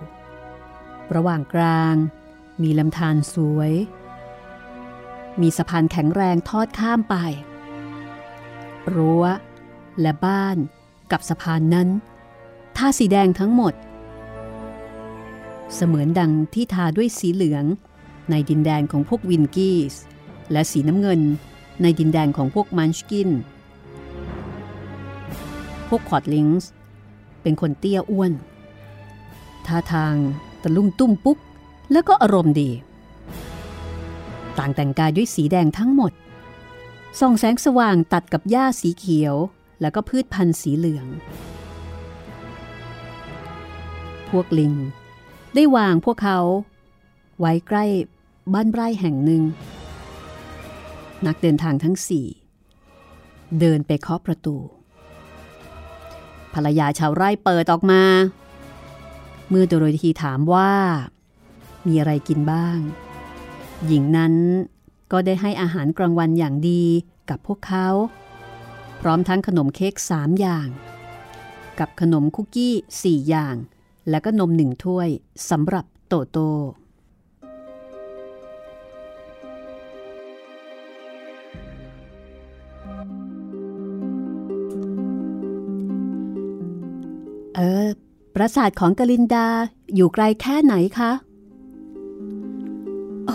[1.14, 1.94] ระหว่างกลาง
[2.62, 3.72] มีลำธารสวย
[5.40, 7.16] มีสะพานแข็งแรงทอดข้ามไป
[8.96, 9.24] รั้ว
[10.00, 10.56] และบ้าน
[11.10, 11.88] กับสะพานนั้น
[12.76, 13.74] ทาสีแดงทั้งหมด
[15.74, 17.64] เสมือนดังที่ทาด้วยสีเหลือง
[18.30, 19.94] ในดินแดนของพวกวินกี้ส
[20.52, 21.20] และสีน้ำเงิน
[21.82, 23.30] ในดินแดนของพวกมันชกิน
[25.88, 26.70] พวกคอดลิงส์
[27.42, 28.32] เป็นคนเตี้ยอ้วน
[29.66, 30.14] ท่าทาง
[30.62, 31.38] ตะลุ่มตุ้มปุ๊ก
[31.92, 32.70] แล้วก็อารมณ์ดี
[34.58, 36.12] ต่างแต่งกายด้วยสีแดงทั้งหมด
[37.20, 39.34] ส่องแสงสว่างตัดกับหญ้าสีเขียว
[39.84, 41.06] แล้วก็พืชพันธุ์สีเหลือง
[44.28, 44.74] พวกลิง
[45.54, 46.38] ได้วางพวกเขา
[47.38, 47.84] ไว้ใกล้
[48.54, 49.42] บ้านไร่แห่งหนึ่ง
[51.26, 52.26] นักเดินทางทั้งสี่
[53.60, 54.56] เดินไปเคาะประตู
[56.54, 58.02] ภรรยาชาวไร่เปิดออกมา
[59.48, 60.72] เมื่อโดโรธีถามว่า
[61.86, 62.78] มีอะไรกินบ้าง
[63.86, 64.34] หญิงนั้น
[65.12, 66.84] ก็ได้ให้อาหารกลางวันอย่างดี
[67.28, 67.88] กับพวกเขา
[69.00, 70.68] พร้อมทั้งขนมเค้กสามอย่าง
[71.78, 73.56] กับขนมคุกกี้สี่อย่าง
[74.10, 75.08] และก็นมหนึ่งถ้วย
[75.50, 76.38] สำหรับโตโต
[87.56, 87.86] เออ
[88.34, 89.46] ปราสาทของกลินดา
[89.94, 91.10] อยู่ไกลแค่ไหนคะ
[93.26, 93.34] โอ้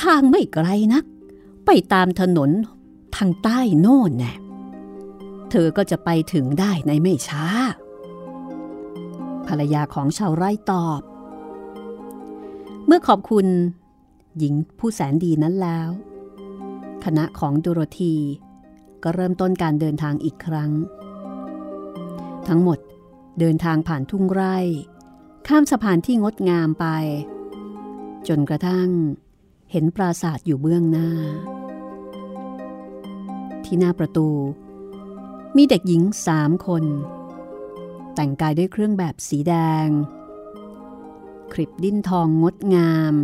[0.00, 1.04] ทางไม่ไกลนัก
[1.66, 2.50] ไปตามถนน
[3.16, 4.32] ทางใต้โน่นแน่
[5.56, 7.44] ธอก็จะไปถึงได้ในไม่ช้า
[9.46, 11.00] ภรรยาของชาวไร่ตอบ
[12.86, 13.46] เมื่อขอบคุณ
[14.38, 15.88] หญิงผู้แสนดีนั้นแล้ว
[17.04, 18.14] คณะของดูโรธี
[19.02, 20.70] ก็เริ่มต้นการเดินทางอีกครั้ง
[22.48, 22.78] ทั้งหมด
[23.40, 24.56] เดินทางผ่านทุ่งไร่
[25.48, 26.86] ข้ามสะพานที่งดงามไป
[28.28, 28.88] จนกระทั่ง
[29.70, 31.10] เห็นปราสาทอยู่เบื้องหน้า
[33.64, 34.28] ที่หน้าประตู
[35.56, 36.84] มีเด็กหญิงสามคน
[38.14, 39.54] แต่งกายด้วยเครื่องแบบสีแด
[39.86, 39.88] ง
[41.52, 43.14] คลิปดิ้นทองงดงาม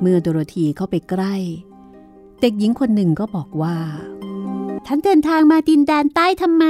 [0.00, 1.34] เมื่อโดโรธีเข้าไปใกล้
[2.40, 3.76] เด็กหญิงคนหนึ่งก็บอกว่า
[4.86, 6.64] ท่านเดินทางมาดินแดนใต้ทำไม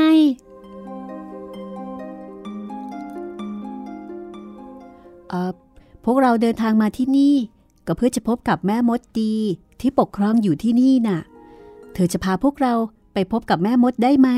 [5.28, 5.52] เออ
[6.04, 7.34] พวกเราเดินทางมาที่นี่
[7.86, 9.34] ก็เพื่อจะพบกับแม่มดดี
[9.80, 11.20] ที่ปกครองอยู่ที่นี่น่ะ
[11.94, 12.74] เธอจะพาพวกเรา
[13.14, 14.28] ไปพบกับแม่มดได้ไหม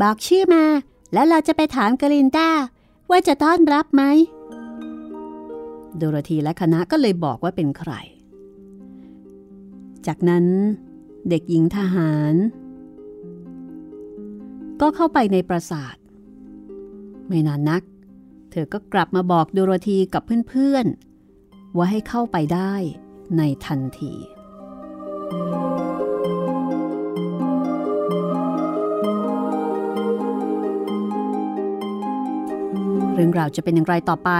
[0.00, 0.64] บอกชื่อมา
[1.12, 2.50] แล้วเราจะไปถามกลินดา
[3.10, 4.02] ว่าจะต้อนรับไหม
[5.96, 7.92] โดโรธีและคณะก็เลยบอกว่าเป็นใคร
[10.06, 10.44] จากนั้น
[11.28, 12.34] เด็กหญิงทหาร
[14.80, 15.96] ก็เข้าไปในปราสาท
[17.28, 17.82] ไม่นานนัก
[18.50, 22.74] เธอก็กลับมาบอกโดโรธีกับเพื่อนๆ ว่าให้เข้าไปได้
[23.36, 24.12] ในทันที
[33.14, 34.30] เรื่องราวจะเป็นอย่างไรต่อไป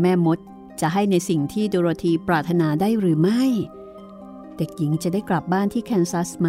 [0.00, 0.38] แม่มด
[0.80, 3.42] จะให้ในสิ่งที่โดโรธีปรารถนาได้หรือไม่
[4.56, 6.48] เด็กหญิงจะได้กลับบ้านที่แคนซัสไหม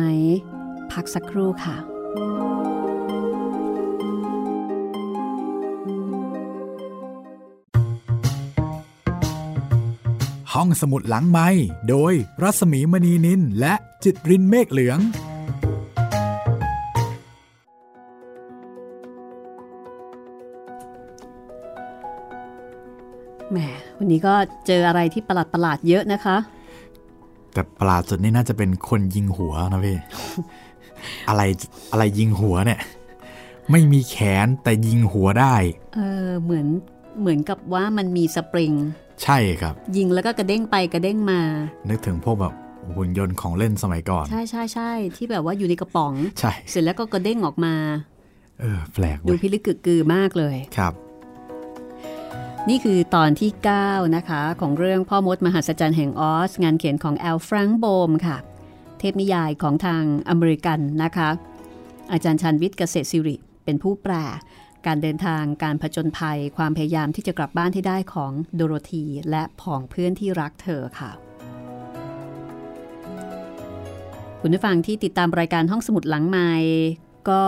[0.91, 1.77] พักสักครู่ค่ะ
[10.53, 11.49] ห้องสมุดหลังไม้
[11.89, 13.73] โดยรัสมีมณีนินและ
[14.03, 14.99] จิตรินเมฆเหลือง
[24.09, 24.33] นนี้ก็
[24.67, 26.37] เจออะไรที่ประหลาดประหลาดๆเยอะนะคะ
[27.53, 29.97] แต่ประหลาดสุดนี่น่าจะเป็นคนยิงหัวนะพี่
[31.29, 31.41] อะไร
[31.91, 32.79] อะไรยิงหัวเนี่ย
[33.71, 35.55] ไม่มีแขนแต่ยิงหัวได้
[35.95, 36.67] เออเหมือน
[37.19, 38.73] เหมือนกับว่ามันมีสปริง
[39.23, 41.41] ใช่ครับ ยิงแล้วก็กระเด้งไปกระเด้งมา
[41.89, 42.53] นึกถึงพวกแบบ
[42.95, 47.75] หุ่นยนต์ของเล่นสมัยก่อน ใช่ใช่ใช่ที่แบบว่าอยู่ในกระป๋อง ใช่ เสร็จแล้วก็กระเด้งออกมา
[48.59, 50.93] เออ แปลกดูเว้ยพิลึกกึกกือมากเลย ครับ
[52.67, 53.51] นี่คือตอนที่
[53.83, 58.37] 9 นะคะ ของเรื่องพ่อมดมหัศจรรย์แห่งออส งานเขียนของแอลฟรังโบมค่ะ
[58.99, 61.29] เทพนิยายของทางอเมริกันนะคะ
[62.11, 64.13] อาจารย์ชันวิทย์เกษตรสิริ เป็นผู้แปล
[64.85, 71.11] การเดินทางการผจญภัย ความพยายามที่จะกลับบ้านที่ได้ของโดโรธีและผองเพื่อนที่รักเธอค่ะ
[74.41, 76.51] คุณผู้ฟังที่ติดตามรายการห้องสมุดหลังไม้
[77.29, 77.43] ก็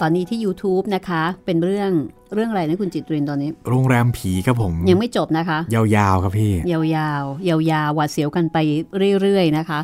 [0.00, 1.90] ตอนนี้ที่ YouTube นะคะ เป็นเรื่อง
[2.34, 8.56] เรื่องอะไรนะคุณจิตรินตอนนี้ โรงแรมผีครับผม ยังไม่จบนะคะ ยาวๆครับพี่ ยาวๆยาวๆหวาดเสียวกันไป
[9.20, 9.80] เรื่อยๆนะคะ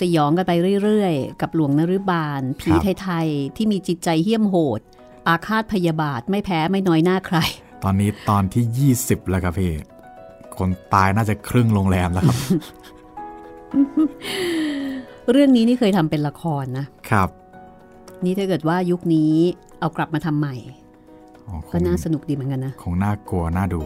[0.00, 4.80] สยองกันไปเรื่อยๆ กับหลวงนฤบาล ผีครับไทยๆ ที่มีจิตใจเหี้ยมโหด
[5.28, 7.38] อาฆาตพยาบาทไม่แพ้ไม่น้อยหน้าใคร
[7.84, 9.72] ตอนนี้ตอนที่ 20 แล้วครับพี่
[10.58, 12.36] คนตายน่าจะครึ่งโรงแรมแล้วครับ
[15.32, 17.28] เรื่องนี้นี่เคยทำเป็นละครนะครับ
[18.24, 19.32] นี่ถ้าเกิดว่ายุคนี้
[19.80, 20.56] เอากลับมาทำใหม่
[21.46, 23.80] อ๋อคก็งน่าสนุกดีเหมือนกันนะ คงน่ากลัวน่าดู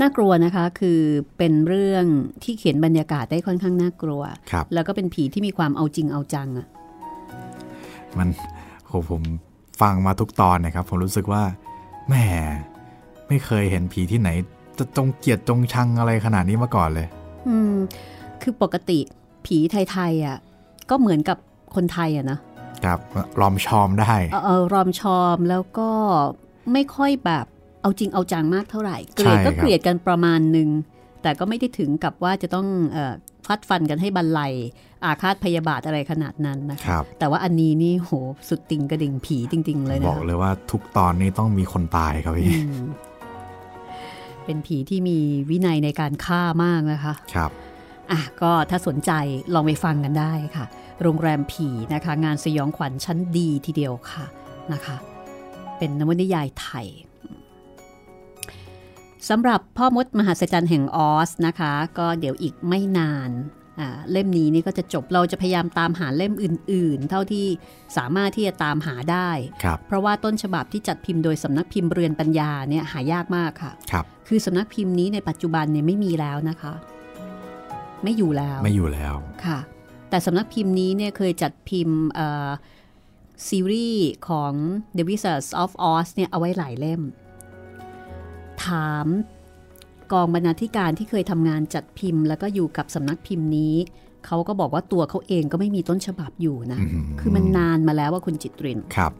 [0.00, 1.00] น่ากลัวนะคะคือ
[1.38, 2.04] เป็นเรื่อง
[2.42, 6.66] ที่เขียนบรรยากาศได้ค่อนข้างน่ากลัวครับแล้วก็เป็นผีที่มีความเอาจริงเอาจังอะ
[8.18, 8.28] มัน
[8.86, 9.22] โหผม
[9.80, 11.42] ฟังมาทุกตอนนะครับ ผมรู้สึกว่า
[12.08, 12.14] แหม
[13.28, 14.28] ไม่เคยเห็นผีที่ไหน
[14.78, 17.06] จะจงเกลียดจงชังอะไรขนาดนี้มาก่อนเลย
[17.48, 17.74] อืม
[18.42, 18.98] คือปกติ
[19.46, 20.38] ผีไทยๆอะ
[20.90, 21.38] ก็เหมือนกับ
[21.74, 22.38] คนไทยอะนะ
[22.84, 22.98] ครับ
[23.40, 25.90] รอมชอมได้เออเออรอมชอมแล้วก็
[26.72, 27.46] ไม่ค่อยแบบ
[27.84, 30.68] เอาจริงเอาจังมากเท่าไหร่เกลียดใช่ก็ครับเกลียดกันประมาณหนึ่ง
[31.22, 33.14] แต่ก็ไม่ได้ถึงกับว่าจะต้องเอ่อ
[33.46, 34.40] ฟัดฟันกันให้บันไล
[35.04, 38.10] อาฆาตพยาบาทอะไรขนาดนั้นนะคคะรับแต่ว่าอันนี้นี่โห
[38.48, 42.84] สุดติงกระดิ่งผีจริง ๆ เลยนะบอกเลยว่าทุกตอนนี้ต้องมีคนตายครับพี่อืม
[44.44, 45.18] เป็นผีที่มี
[45.50, 47.50] วินัยในการฆ่ามากนะคะ ครับ
[48.10, 49.12] อะก็ถ้าสนใจ
[49.54, 50.66] ลองไปฟังกันได้ค่ะ
[51.02, 54.24] โรงแรมผีนะคะ งานสยองขวัญชั้นดีทีเดียวค่ะ
[54.72, 54.96] นะคะ
[55.78, 56.86] เป็นนวนิยายไทย
[59.28, 63.30] สำหรับพ่อมดมหัศจรรย์แห่งออสนะคะ ก็เดี๋ยวอีกไม่นาน
[63.80, 67.46] อ่าเล่มนี้นี่ก็จะจบเราจะพยายามตามหาเล่มอื่น ๆ เท่าที่
[67.96, 69.30] สามารถที่จะตามหาได้
[69.64, 76.74] ครับเพราะว่าต้นฉบับที่จัดพิมพ์โดยสำนักพิมพ์เรือนปัญญาเนี่ยหายากมากค่ะครับคือสำนักพิมพ์นี้ในปัจจุบันเนี่ยไม่มีแล้วนะคะ
[78.02, 79.14] ไม่อยู่แล้วไม่อยู่แล้ว
[79.46, 79.58] ค่ะ
[80.10, 82.48] แต่สำนักพิมพ์นี้เนี่ยเคยจัดพิมพ์เอ่อ
[83.48, 84.52] ซีรีส์ของ
[84.96, 87.02] The Wizards of Oz เนี่ยเอาไว้หลายเล่ม
[88.66, 89.06] ถาม
[90.12, 93.74] กองบรรณาธิการที่เคยทำงานจัดพิมพ์ แล้วก็อยู่กับสำนักพิมพ์นี้
[94.26, 96.80] เขาก็บอกว่าตัวเขาเองก็ไม่มีต้นฉบับอยู่นะ
[97.20, 99.12] คือมันนานมาแล้วว่าคุณจิตรินครับ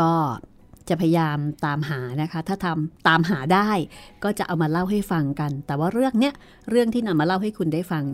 [0.00, 0.12] ก็
[0.88, 3.70] จะพยายามตามหานะคะ ถ้าทำตามหาได้
[4.24, 6.34] ก็จะเอามาเล่าให้ฟังกัน แต่ว่าเรื่องเนี้ย
[6.70, 8.04] เรื่องที่นำมาเล่าให้คุณได้ฟัง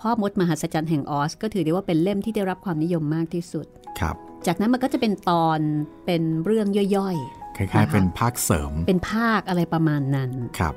[0.00, 3.66] พ่อมดมหัศจรรย์แห่งออส ก็ถือได้ว่าเป็นเล่มที่ได้รับความนิยมมากที่สุด
[4.00, 4.16] ครับ
[4.46, 5.60] จากนั้นมันก็จะเป็นตอน
[6.06, 6.66] เป็นเรื่อง
[6.96, 7.16] ย่อย
[7.56, 10.74] คล้าย ๆ เป็นภาคเสริมๆเป็นภาคอะไรประมาณนั้น ครับ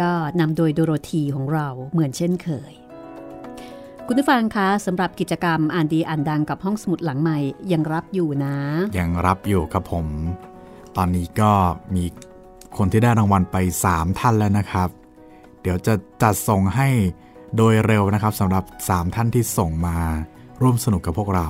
[0.00, 2.72] ก็นำโดยโดโรธีของเราเหมือนเช่นเคย
[4.06, 7.38] คุณผู้ฟังคะสำหรับกิจกรรมอ่านดีอ่านดังกับห้องสมุดหลังใหม่
[7.72, 8.56] ยังรับอยู่นะ
[8.98, 10.06] ยังรับอยู่ครับผม
[10.96, 11.52] ตอนนี้ก็
[11.94, 12.04] มี
[12.76, 13.56] คนที่ได้รางวัลไป
[13.90, 14.88] 3 ท่านแล้วนะครับ
[15.62, 16.88] เดี๋ยวจะจัดส่งให้
[17.56, 19.98] โดยเร็วนะครับสำหรับ 3 ท่านที่ส่งมา
[20.62, 21.48] ร่วมสนุกกับพวกเรา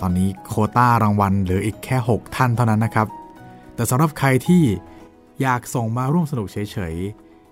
[0.00, 3.06] ตอนนี้โคต้ารางวัลเหลืออีกแค่ 6 ท่านเท่านั้นนะครับ
[3.74, 4.62] แต่สำหรับใครที่
[5.40, 6.94] อยากส่งมาร่วมสนุกเฉย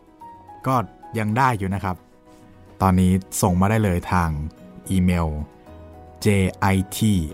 [0.05, 0.75] ๆ ก็
[1.19, 1.97] ยังได้อยู่นะครับ
[2.83, 3.13] ตอนนี้
[3.43, 4.31] ส่งมาได้เลยทาง
[4.91, 5.29] อีเมล
[6.25, 7.27] jitrin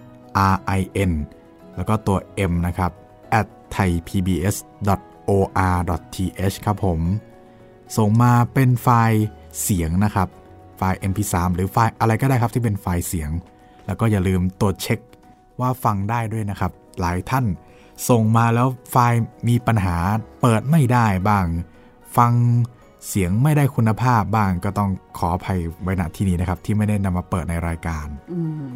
[1.76, 2.18] แล้วก็ตัว
[2.50, 2.92] m นะครับ
[3.40, 3.46] at
[3.76, 4.56] thaipbs.or.th
[6.64, 7.00] ครับผม
[7.96, 9.24] ส่งมาเป็นไฟล์
[9.62, 10.28] เสียงนะครับ
[10.76, 13.30] ไฟล์ mp3 หรือไฟล์อะไรก็ได้ครับที่เป็นไฟล์เสียง
[13.88, 14.98] แล้วก็อย่าลืมตรวจเช็ค
[15.60, 17.46] ว่าฟังได้ด้วยนะครับ หลายท่าน
[18.08, 19.96] ส่งมาแล้วไฟล์มีปัญหา
[20.40, 21.46] เปิดไม่ได้บ้าง
[22.16, 22.32] ฟัง
[23.08, 28.68] เสียงไม่ได้คุณภาพบ้างก็ต้องขออภัยไว้ณที่นี้นะครับ ที่ไม่ได้นำมาเปิดในรายการอืม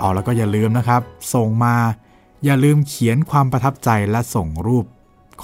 [0.00, 1.02] อ๋อแล้วก็อย่าลืมนะครับ
[1.34, 1.74] ส่งมา
[2.44, 4.86] อย่าลืมเขียนความประทับใจและส่งรูป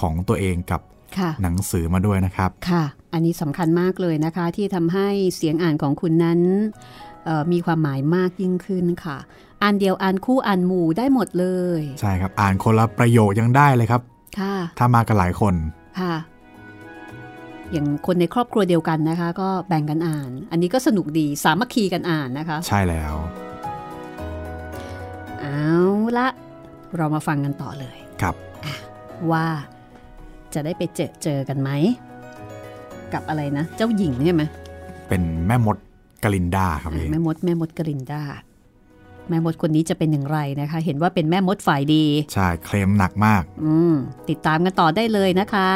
[0.00, 0.80] ของตัวเองกับ
[1.18, 6.40] ค่ะหนังสือมาด้วยนะครับ ค่ะ อันนี้สำคัญมากเลยนะคะ ที่ทำให้เสียงอ่านของคุณนั้น
[6.78, 7.09] เอ่อ
[7.52, 9.18] มีความหมายมากยิ่งขึ้นค่ะ
[9.62, 11.46] อ่านเดียวอ่านคู่อ่านหมู่ได้หมดเล
[11.80, 14.02] ย ใช่ครับอ่านคนละประโยคยังได้เลยครับ
[14.38, 15.54] ค่ะถ้ามากันหลายคน
[16.00, 16.14] ค่ะ
[17.72, 23.14] อย่างคนในครอบครัวเดียวกันนะคะ ก็แบ่งกันอ่าน อันนี้ก็สนุกดีสามัคคีกันอ่านนะคะ ใช่แล้ว
[25.40, 25.68] เอา
[26.18, 26.28] ละ
[26.96, 28.34] เรามาฟังกันต่อเลยครับ
[29.32, 29.46] ว่า
[30.54, 31.70] จะได้ไปเจอเจอกันไหม
[33.12, 34.42] กับอะไรนะ เจ้าหญิงใช่ไหม
[35.08, 35.76] เป็นแม่มด
[36.24, 38.22] กลินดาครับพี่แม่มดแม่มดกรินดา
[39.28, 43.94] แม่มดคนนี้จะเป็นอย่างไรนะคะ เห็นว่าเป็นแม่มดฝ่ายดี ใช่เคลมหนักมาก อืม
[44.28, 45.70] ติดตามกันต่อได้เลยนะคะ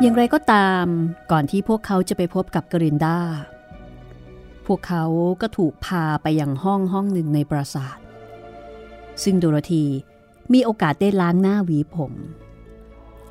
[0.00, 0.86] อย่างไรก็ตาม
[1.30, 3.18] ก่อนที่พวกเขาจะไปพบกับกรินดา
[4.66, 5.04] พวกเขา
[5.40, 7.98] ก็ถูกพาไปยังห้องห้องหนึ่งในปราสาท
[9.22, 9.84] ซึ่งโดโรธี
[10.52, 12.12] มีโอกาสได้ล้างหน้าหวีผม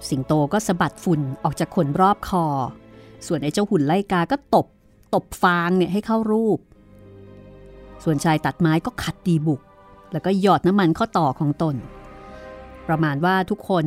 [0.10, 2.46] สิงโตก็สะบัดฝุ่นออกจากขนรอบคอ
[3.28, 4.68] ส่วนไอ้เจ้าหุ่นไล่กาก็ตบ
[5.14, 6.60] ตบฟางเนี่ยให้เข้ารูป
[8.04, 9.62] ส่วนชายตัดไม้ก็ขัดดีบุก
[10.12, 11.76] แล้วก็หยอดน้ำมันข้อต่อของตน
[12.88, 13.86] ประมาณว่าทุกคน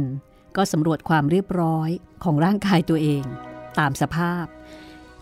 [0.57, 1.91] ก็สำรวจความเรียบร้อย
[2.25, 3.25] ของร่างกายตัวเอง
[3.79, 4.45] ตามสภาพ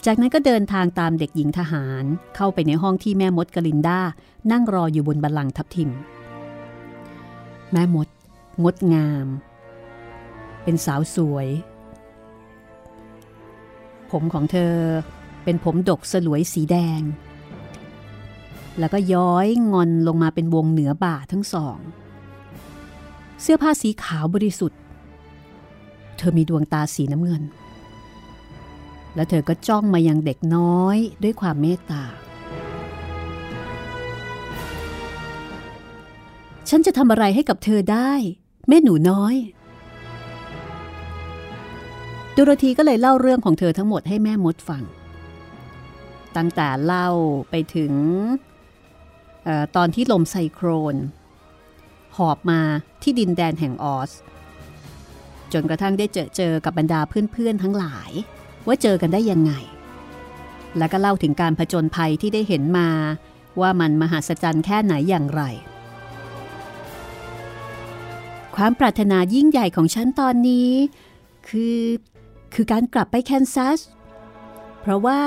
[0.07, 2.05] จากนั้นก็เดินทางตามเด็กหญิงทหาร
[2.37, 4.01] เข้าไปในห้องที่แม่มดกลินดา
[4.53, 5.91] นั่งรออยู่บนบัลลังก์ทับทิม
[7.73, 8.09] แม่มด
[8.63, 9.27] งดงาม
[10.63, 11.49] เป็นสาวสวย
[14.11, 14.75] ผมของเธอ
[15.45, 17.01] เป็นผมดกสลวยสีแดง
[18.79, 21.79] แล้วก็ย้อยงอนลงมาเป็นวงเหนือบ่าทั้งสอง
[23.43, 24.81] เสื้อผ้าสีขาวบริสุทธิ์
[26.17, 27.43] เธอมีดวงตาสีน้ำเงิน
[29.15, 32.05] แล้วเธอก็จ้องมายังเด็กน้อยด้วยความเมตตา
[36.69, 38.13] ฉันจะทำอะไรให้กับเธอได้
[38.69, 39.37] แม่หนูน้อย
[42.37, 44.83] ดุรธีก็เลยเล่าเรื่องของเธอทั้งหมดให้แม่มดฟัง
[46.37, 47.09] ตั้งแต่เล่า
[47.51, 47.93] ไปถึง
[49.47, 50.97] ออตอนที่ลมไซโครน
[52.17, 52.61] หอบมา
[53.03, 54.11] ที่ดินแดนแห่งออส
[55.53, 58.11] จนกระทั่งได้เจอเจอกับบรรดาเพื่อนๆทั้งหลาย
[58.67, 59.53] ว่าเจอกันได้ยังไง
[60.79, 62.89] แล้วก็เล่าถึงการผจญภัยที่ได้เห็นมา
[63.61, 65.43] ว่ามันมหัศจรรย์แค่ไหนอย่างไร
[68.61, 70.73] ความปรารถนายิ่งใหญ่ของฉันตอนนี้
[71.49, 71.83] คือ
[72.55, 73.81] คือการกลับไปแคนซัส
[74.81, 75.21] เพราะว่า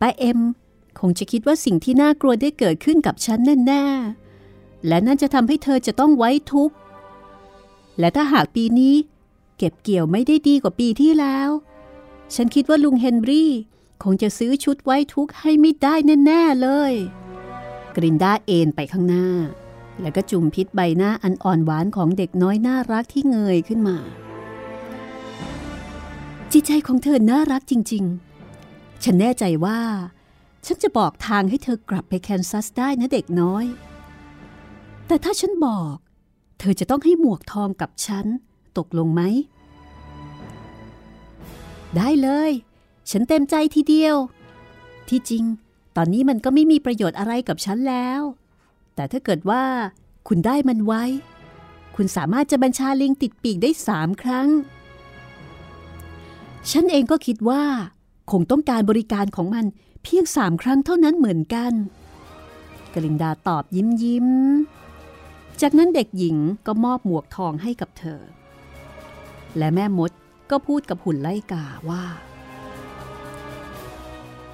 [0.00, 0.40] ป้าเอ็ม
[1.00, 6.74] คงจะคิดว่าสิ่งที่น่ากลัวได้เกิดขึ้นกับฉันแน่ๆ และนั่นจะทำให้เธอจะต้องไว้ทุกข์
[7.98, 8.94] และถ้าหากปีนี้
[9.58, 11.48] เก็บเกี่ยวไม่ได้ดีกว่าปีที่แล้ว
[12.34, 13.50] ฉันคิดว่าลุงเฮนรี่
[14.02, 15.94] คงจะซื้อชุดไว้ทุกข์ให้ไม่ได้
[16.26, 16.92] แน่ๆเลย
[17.96, 19.26] กรินดาเอนไปข้างหน้า
[20.00, 23.96] แล้วก็จุ่มพิษใบหน้าอันอ่อนหวานของเด็กน้อยน่ารักที่เงยขึ้นมา
[26.52, 28.04] จิตใจของเธอน่ารักจริง
[28.54, 29.80] ๆ ฉันแน่ใจว่า
[30.66, 33.64] ฉันจะบอกทางให้เธอกลับไปแคนซัสได้นะเด็กน้อย
[35.06, 35.94] แต่ถ้าฉันบอก
[36.58, 38.26] เธอจะต้องให้หมวกทองกับฉัน
[38.78, 39.22] ตกลงไหม
[41.96, 42.52] ได้เลย
[43.10, 44.16] ฉันเต็มใจทีเดียว
[45.08, 45.44] ที่จริง
[45.96, 48.20] ตอนนี้มันก็ไม่มีประโยชน์อะไรกับฉันแล้ว
[48.98, 49.64] แต่ถ้าเกิดว่า
[50.28, 51.02] คุณได้มันไว้
[51.96, 54.48] คุณสามารถจะบัญชาลิงติดปีกได้สามครั้ง
[56.70, 57.62] ฉันเองก็คิดว่า
[58.30, 59.64] คงต้องการบริการของมัน
[60.02, 61.72] เพียงสามครั้งเท่านั้นเหมือนกัน
[62.94, 64.28] กลินดาตอบยิ้มยิ้ม
[65.60, 66.36] จากนั้นเด็กหญิง
[66.66, 68.20] ก็มอบหมวกทองให้กับเธอ
[69.56, 70.10] และแม่มด
[70.50, 72.04] ก็พูดกับหุ่นไล่กาว่า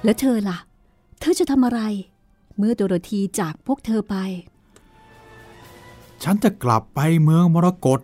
[0.03, 0.57] แล้วเธอล่ะ
[1.19, 1.81] เธอจะทำอะไร
[2.57, 4.15] เมื่อโดโรธีจากพวกเธอไป
[6.23, 7.99] ฉันจะกลับไปเมืองมรกต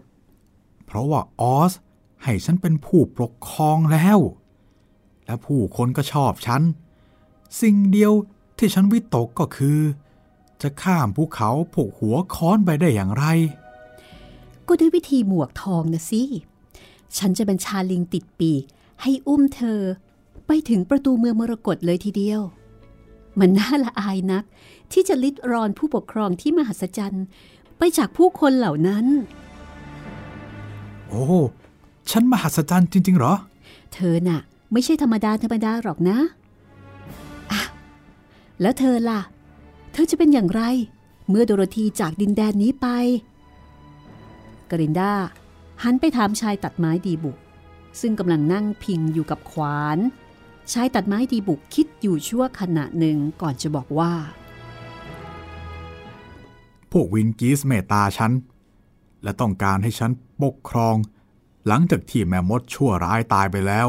[0.86, 1.74] เพราะว่าออส
[2.24, 4.20] ให้ฉันเป็นผู้ปกครองแล้ว
[5.26, 6.62] และผู้คนก็ชอบฉัน
[7.62, 8.14] สิ่งเดียว
[8.58, 9.80] ที่ฉันวิตกก็คือ
[10.62, 13.26] จะข้ามภูเขาผูกหัวค้อนไปได้อย่างไร
[14.68, 16.22] ก็ด้วยวิธีหมวกทองนะสิ
[17.18, 18.64] ฉันจะบัญชาลิงติดปีก
[19.02, 19.80] ให้อุ้มเธอ
[20.48, 22.42] ไปถึงประตูเมืองมรกตเลยทีเดียว
[23.40, 24.44] มันน่าละอายนัก
[24.92, 27.26] ที่จะลิดรอนผู้ปกครองที่มหัศจรรย์
[27.78, 29.06] ไปจากผู้คนเหล่านั้น
[31.08, 31.26] โอ้
[32.12, 33.34] ฉันมหัศจรรย์จริง ๆ เหรอ
[33.94, 34.40] เธอน่ะ
[34.72, 36.18] ไม่ใช่ธรรมดาธรรมดาหรอกนะ
[37.52, 37.62] อะ
[38.62, 39.22] แล้วเธอล่ะ
[39.94, 40.62] เธอจะเป็นอย่างไร
[41.30, 42.88] เมื่อโดโรธีจากดินแดนนี้ไป
[44.72, 45.14] กรินดา
[45.84, 47.38] หันไปถามชายตัดไม้ดีบุก
[48.02, 49.98] ซึ่งกำลังนั่งพิงอยู่กับขวาน
[50.72, 54.14] ชายตัดไม้ดีบุกคิดอยู่ชั่วขณะหนึ่งก่อนจะบอกว่า
[56.92, 58.32] พวกวินกีสเมตตาฉัน
[59.24, 60.12] และต้องการให้ฉัน
[60.44, 60.96] ปกครอง
[61.68, 63.88] หลังจากที่แม่มดชั่วร้ายตายไปแล้ว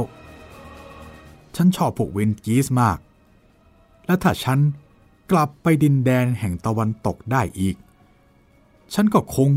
[1.56, 2.98] ฉันชอบพวกวินกีสมาก
[4.06, 4.58] และถ้าฉัน
[5.30, 7.76] กลับไปดินแดนแห่งตะวันตกได้อีก
[8.94, 9.50] ฉันก็คง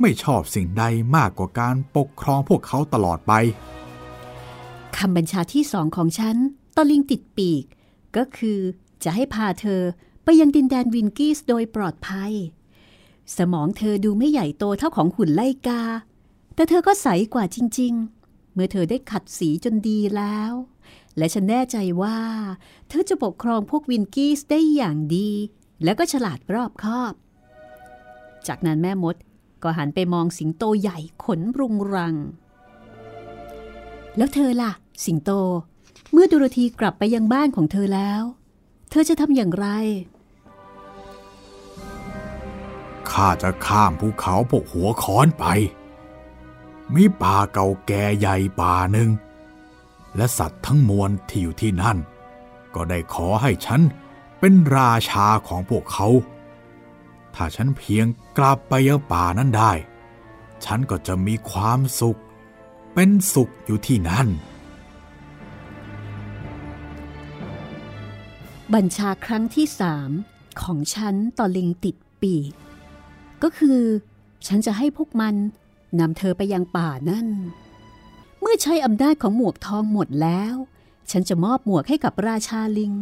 [0.00, 0.84] ไม่ชอบสิ่งใด
[1.16, 3.32] มากกว่าการปกครองพวกเขาตลอดไป
[4.98, 6.36] คำบัญชาที่สองของฉัน
[6.76, 7.64] ตอลิงติดปีก
[8.16, 8.58] ก็คือ
[9.04, 9.82] จะให้พาเธอ
[10.24, 12.32] ไปยังดินแดนวินกี้สโดยปลอดภัย
[13.36, 15.82] สมองเธอดูไม่ใหญ่โตเท่าของหุ่นไลกา
[16.54, 17.92] แต่เธอก็ใสกว่าจริง
[18.24, 20.52] ๆ เมื่อเธอได้ขัดสีจนดีแล้ว
[21.16, 22.18] และฉันแน่ใจว่า
[22.88, 25.30] เธอจะปกครองพวกวินกี้สได้อย่างดี
[25.84, 27.12] และก็ฉลาดรอบคอบ
[28.46, 29.16] จากนั้นแม่มด
[29.62, 32.14] ก็หันไปมองสิงโตใหญ่ขนรุงรัง
[34.16, 34.72] แล้วเธอล่ะ
[35.04, 35.30] สิงโต
[36.12, 38.22] เมื่อดูรธีกลับไปยังบ้านของเธอแล้ว
[38.90, 39.66] เธอจะทำอย่างไร
[43.10, 45.44] ข้าจะข้ามภูเขาพวกหัวค้อนไป
[46.94, 49.10] มีป่าเก่าแก่ใหญ่ป่าหนึ่ง
[50.16, 51.98] และสัตว์ทั้งมวลที่อยู่ที่นั่น
[52.74, 53.80] ก็ได้ขอให้ฉัน
[54.38, 56.08] เป็นราชาของพวกเขา
[57.34, 58.06] ถ้าฉันเพียง
[58.38, 59.72] กลับไปยังป่านั้นได้
[60.64, 62.18] ฉันก็จะมีความสุข
[62.94, 64.28] เป็นสุขอยู่ที่นั่น
[68.74, 70.10] บัญชาครั้งที่สาม
[70.62, 72.52] ของฉันต่อลิงติดปีก
[73.42, 73.82] ก็คือ
[74.46, 75.34] ฉันจะให้พวกมัน
[76.00, 77.26] นำเธอไปยังป่านั่น
[78.40, 80.54] เมื่อใช้อำนาจของหมวกทองหมดแล้ว
[81.10, 82.92] ฉันจะมอบหมวกให้กับราชาลิง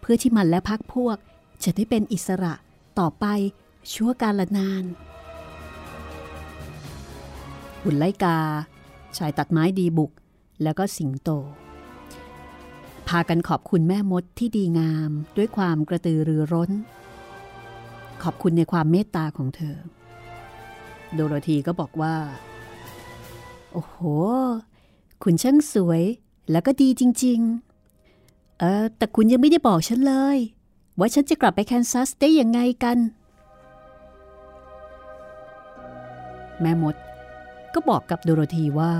[0.00, 1.16] เพื่อที่มันและพักพวก
[1.64, 2.54] จะได้เป็นอิสระ
[2.98, 3.24] ต่อไป
[3.92, 4.84] ชั่วกาลนาน
[7.82, 8.38] หุ่นไลกา
[9.16, 10.12] ชายตัดไม้ดีบุก
[10.62, 11.30] แล้วก็สิงโต
[13.08, 16.70] พากันขอบคุณแม่มดที่ดีงามด้วยความกระตือรือร้น
[18.22, 19.76] ขอบคุณในความเมตตาของเธอ
[21.14, 22.16] โดโรธีก็บอกว่า
[23.72, 23.96] โอ้โห
[25.22, 26.02] คุณช่างสวย
[26.50, 27.40] แล้วก็ดีจริง
[28.02, 30.38] ๆ เออแต่คุณยังไม่ได้บอกฉันเลย
[30.98, 32.98] ว่าฉันจะกลับไปแคนซัสได้ยังไงกัน
[36.60, 36.96] แม่มด
[37.74, 38.94] ก็บอกกับโดโรธีว่า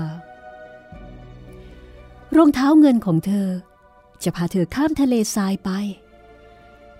[2.37, 3.49] รองเท้าเงินของเธอ
[4.23, 5.69] จะพาเธอข้ามทะเลทรายไป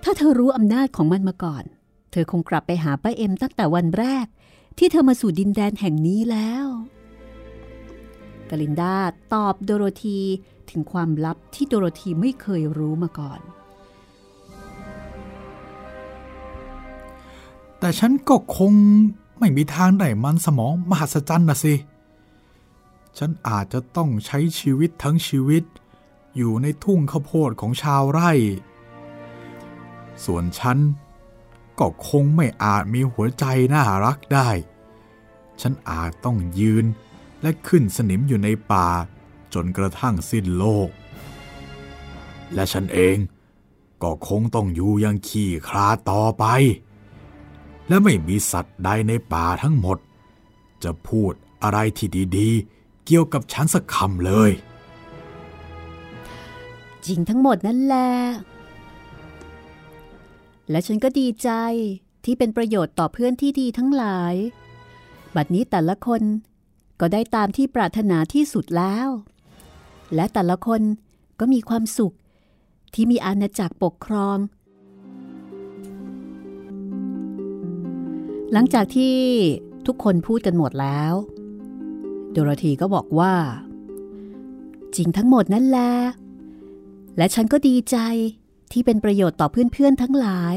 [0.04, 1.64] ถ้าเธอรู้อำนาจของมันมาก่อน
[2.12, 4.26] เธอคงกลับไปหาป้าเอ็มตั้งแต่วันแรก
[4.78, 6.66] ที่เธอมาสู่ดินแดนแห่งนี้แล้ว
[8.50, 8.96] กลินดา
[9.34, 10.20] ตอบโดโรธี
[10.70, 13.40] ถึงความลับที่โดโรธีไม่เคยรู้มาก่อน
[17.80, 18.74] แต่ฉันก็คง
[19.40, 21.74] ไม่มีทางได้มันสมองมหัศจรรย์นะสิ
[23.18, 25.64] ฉันอาจจะต้องใช้ชีวิตทั้งชีวิต
[26.38, 28.32] อยู่ในทุ่งข้าวโพดของชาวไร่
[30.26, 30.78] ส่วนฉัน
[31.80, 34.50] ก็คงไม่อาจมีหัวใจน่ารักได้
[35.62, 36.86] ฉันอาจต้องยืน
[37.42, 38.88] และขึ้นสนิมอยู่ในป่า
[39.54, 40.90] จนกระทั่งสิ้นโลก
[42.54, 43.18] และฉันเอง
[44.04, 46.46] ก็คงต้องอยู่ยังขี้คลาต่อไป
[47.88, 49.98] และไม่มีสัตว์ใดในป่าทั้งหมด
[50.84, 54.52] จะพูดอะไรที่ดีๆ เกี่ยวกับฉันสักคำเลย
[57.10, 58.10] จริงทั้งหมดนั่นแหละ
[60.70, 61.50] และฉันก็ดีใจ
[62.26, 64.34] ที่เป็นประโยชน์ต่อเพื่อนที่ดีทั้งหลาย
[65.36, 66.22] บัดนี้แต่ละคน
[67.00, 69.08] ก็ได้ตามที่ปรารถนาที่สุดแล้ว
[70.16, 70.82] และแต่ละคน
[71.40, 72.16] ก็มีความสุข
[72.94, 74.38] ที่มีอาณาจักรปกครอง
[78.52, 79.16] หลังจากที่
[79.88, 81.14] ทุกคนพูดกันหมดแล้ว
[82.32, 83.34] โดโรธีก็บอกว่า
[84.96, 85.92] จริงทั้งหมดนั่นแหละ
[87.20, 87.98] และฉันก็ดีใจ
[88.72, 90.56] ที่เป็นประโยชน์ต่อเพื่อนๆทั้งหลาย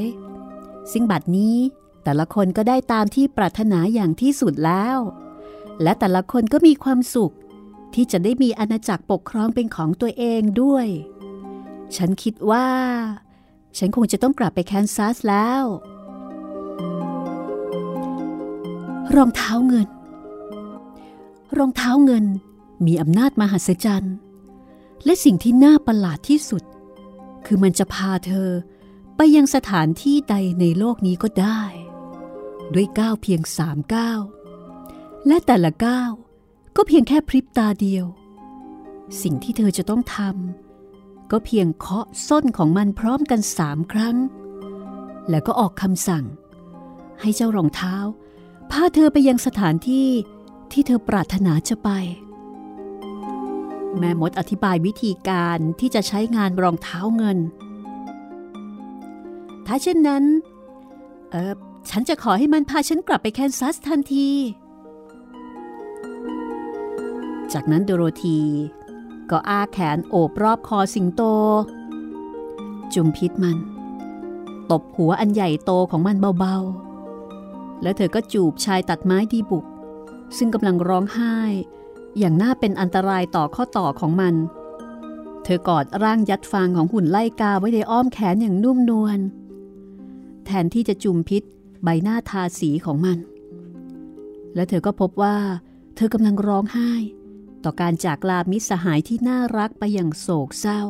[0.93, 1.57] ซึ่งบัดนี้
[2.05, 4.99] แต่ละคนก็ได้ตามที่ปรารถนาอย่างที่สุดแล้ว
[5.83, 7.35] และแต่ละคนก็มีความสุข
[7.95, 10.87] ที่จะได้มีอาณาจักรปกครองเป็นของตัวเองด้วย
[11.97, 12.69] ฉันคิดว่า
[13.79, 15.65] ฉันคงจะต้องกลับไปแคนซัสแล้ว
[19.17, 19.89] รองเท้าเงิน
[21.59, 22.25] รองเท้าเงิน
[22.87, 24.15] มีอำนาจมหัศจรรย์
[25.05, 26.63] และสิ่งที่น่าประหลาดที่สุด
[27.47, 28.51] คือมันจะพาเธอ
[29.17, 31.63] ไปยังสถานที่ใดในโลกนี้ก็ได้
[32.75, 34.21] ด้วยก้าวเพียงสามก้าว
[35.27, 36.11] และแต่ละก้าว
[36.77, 38.07] ก็เพียงแค่พริบตาเดียว
[39.23, 44.17] สิ่งที่เธอจะต้องทำก็เพียงเคาะส้นของมันพร้อมกันสามครั้ง
[45.31, 46.25] แล้วก็ออกคำสั่ง
[47.21, 47.97] ให้เจ้ารองเท้า
[48.71, 50.09] พาเธอไปยังสถานที่
[50.73, 51.91] ที่เธอปรารถนาจะไป
[53.99, 57.39] แม่มดอธิบายวิธีการที่จะใช้งานรองเท้าเงิน
[59.67, 60.25] ถ้าเช่นนั้น
[61.31, 61.53] เออ
[61.91, 64.29] ฉันจะขอให้มันพาฉันกลับไปแคนซัสทันที
[67.53, 68.41] จากนั้นโดโรธี
[69.31, 71.23] ก็อ้าแขนโอบรอบคอสิงโต
[72.95, 73.59] จุมพิษมัน
[74.71, 79.65] ตบหัวอันใหญ่โตของมันเบาๆ แล้วเธอก็จูบชายตัดไม้ดีบุก
[80.37, 81.37] ซึ่งกำลังร้องไห้
[82.19, 84.35] อย่างน่าเป็นอันตรายต่อข้อต่อของมัน
[85.45, 89.19] เธอกอดร่างยัดฟางของหุ่นไล่กาไว้ในอ้อมแขนอย่างนุ่มนวล
[90.47, 91.43] แทนที่จะจุมพิษ
[91.83, 93.19] ใบหน้าทาสีของมัน
[94.55, 95.37] และเธอก็พบว่า
[95.97, 96.93] เธอกำลังร้องไห้
[97.65, 100.83] ต่อการจากลามิสหายที่น่ารักไปอย่างโศกเศร้า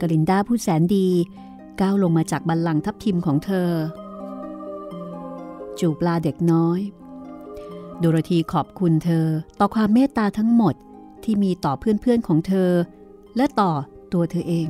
[0.00, 1.08] กลินดาผู้แสนดี
[1.80, 3.70] ก้าวลงมาจากบัลลังก์ทับทิมของเธอ
[5.80, 6.80] จูบลาเด็กน้อย
[7.98, 9.26] โดโรธีขอบคุณเธอ
[9.60, 10.74] ต่อความเมตตาทั้งหมด
[11.24, 12.70] ที่มีต่อเพื่อนๆของเธอ
[13.36, 13.72] และต่อ
[14.12, 14.68] ตัวเธอเอง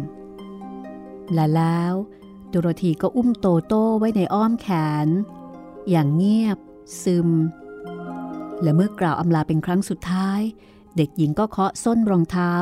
[1.34, 1.92] และแล้ว
[2.48, 4.68] โดโรธีก็อุ้มโตโต้ไว้ในอ้อมแข
[5.06, 5.08] น
[5.90, 6.58] อย่างเงียบ
[7.02, 7.28] ซึม
[8.62, 10.40] และเมื่อกล่าวอำลาเป็นครั้งสุดท้าย
[10.96, 12.52] เด็กหญิงก็เคาะส้นรองเท้า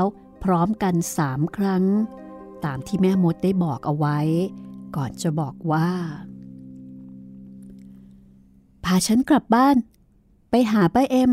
[0.45, 1.85] พร้อมกันสามครั้ง
[2.65, 4.19] ตามที่แม่มดได้บอกเอาไว้
[4.97, 5.89] ก่อนจะบอกว่า
[8.85, 9.77] พาฉันกลับบ้าน
[10.51, 11.31] ไปหาป้าเอ็ม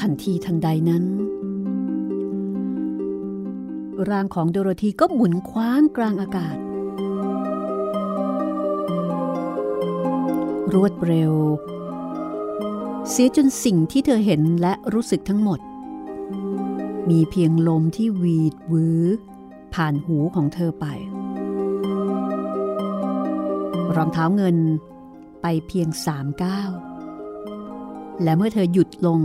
[0.00, 1.04] ทันทีทันใดนั้น
[4.10, 6.56] ร่างของโดโรธีก็หมุนคว้างกลางอากาศ
[10.72, 11.34] รวดเร็ว
[13.10, 15.60] เสียจนสิ่งที่เธอเห็นและรู้สึกทั้งหมด
[17.10, 19.04] มีเพียงลมที่วีดวือ
[19.82, 20.86] ผ่านหูของเธอไป
[23.96, 24.56] รองเท้าเงิน
[25.42, 26.70] ไปเพียงสามก้าว
[28.22, 29.18] และเมื่อเธอหยุดลง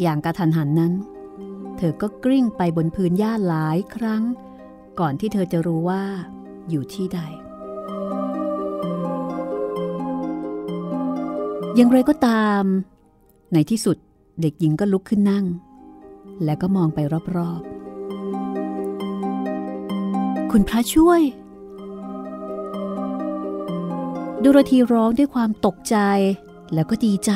[0.00, 0.92] อย่างกระทันหันนั้น
[1.78, 4.22] เธอก็กลิ้งไปบนพื้นหญ้าหลายครั้ง
[5.00, 6.04] ก่อนที่เธอจะรู้ว่า
[6.70, 7.20] อยู่ที่ใด
[11.76, 12.62] อย่างไรก็ตาม
[13.52, 13.96] ในที่สุด
[14.40, 15.46] เด็กหญิงก็ลุกขึ้นนั่ง
[16.44, 16.98] และก็มองไป
[17.38, 17.62] รอบ
[20.54, 21.22] คุณพระช่วย
[24.42, 25.96] ดูโรธีร้องด้วยความตกใจ
[26.74, 27.30] แล้วก็ดีใจ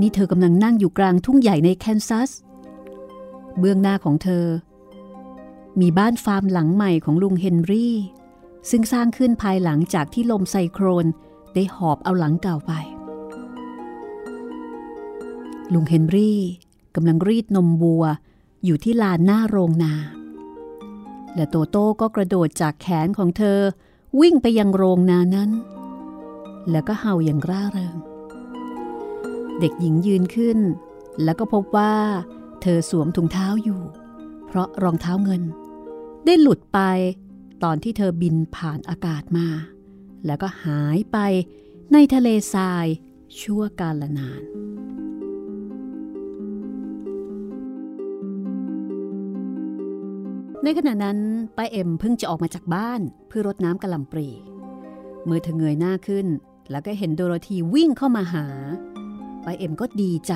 [0.00, 2.30] นี่เธอกำลังนั่งอยู่กลางทุ่งใหญ่ในแคนซัส
[3.58, 4.46] เบื้องหน้าของเธอ
[5.80, 7.94] มีบ้านฟาร์มหลังใหม่ของลุงเฮนรี่
[8.70, 11.06] ซึ่งสร้างขึ้นภายหลังจากที่ลมไซโครน
[11.54, 12.72] ได้หอบเอาหลังเก่าไป
[15.72, 16.40] ลุงเฮนรี่
[16.94, 18.04] กำลังรีดนมวัว
[18.64, 19.94] อยู่ที่ลานหน้าโรงนา
[21.36, 23.60] และโตโต้ก็กระโดดจากแขนของเธอ
[24.20, 25.50] วิ่งไปยังโรงนานั้น
[26.70, 27.96] แล้วก็เห่าอย่างร่าเริง
[29.60, 30.58] เด็กหญิงยืนขึ้น
[31.22, 31.94] แล้วก็พบว่า
[32.62, 33.80] เธอสวมถุงเท้าอยู่
[34.46, 35.42] เพราะรองเท้าเงิน
[36.24, 36.80] ได้หลุดไป
[37.62, 39.48] ตอนที่เธอบินผ่านอากาศมา
[40.26, 41.18] แล้วก็หายไป
[41.92, 42.86] ในทะเลทราย
[43.40, 44.42] ชั่วกาลนาน
[50.68, 51.18] ในขณะนั้น
[51.56, 54.28] ป้าเอ็มเพิ่งจะออกมาจากบ้านเพื่อรดน้ำกระลำปรี
[55.24, 56.26] เมื่อเธอเงยหน้าขึ้น
[56.70, 58.46] แล้วก็เห็นโดโรธีวิ่งเข้ามาหา
[59.44, 60.34] ป้าเอ็มก็ดีใจ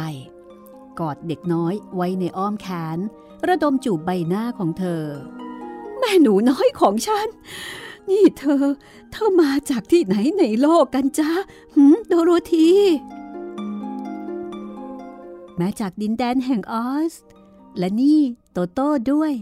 [1.01, 2.67] กอดเด็กน้อยไว้ในอ้อมแข
[2.97, 2.99] น
[3.49, 5.05] ระดมจูบใบหน้าของเธอ
[5.99, 7.29] แม่หนูน้อยของฉัน
[8.11, 8.65] นี่เธอ
[9.13, 11.31] เธอมาจากที่ไหนในโลกกันจ๊ะ
[11.75, 12.71] หืมโดโรธี
[15.57, 17.15] มาจากดินแดนแห่งออซ
[17.79, 18.21] และนี่
[18.53, 19.33] โตโต้ด้วย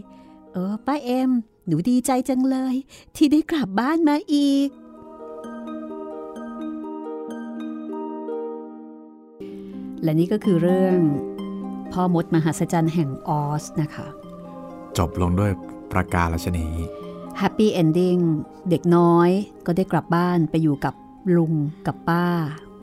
[0.53, 1.29] เออ ป้าเอ็ม
[1.67, 2.75] หนูดีใจจังเลย
[3.15, 4.69] ที่ได้กลับบ้านมาอีก
[10.03, 10.97] และนี่ก็คือเรื่อง
[11.91, 14.07] พ่อมดมหัศจรรย์แห่งออซนะคะ
[14.97, 15.51] จบลงด้วย
[15.93, 16.67] ประการฉะนี้
[17.37, 18.17] happy ending
[18.69, 19.29] เด็กน้อย
[19.65, 20.93] ก็ได้กลับบ้านไปอยู่กับ
[21.35, 21.53] ลุง
[21.87, 22.25] กับป้า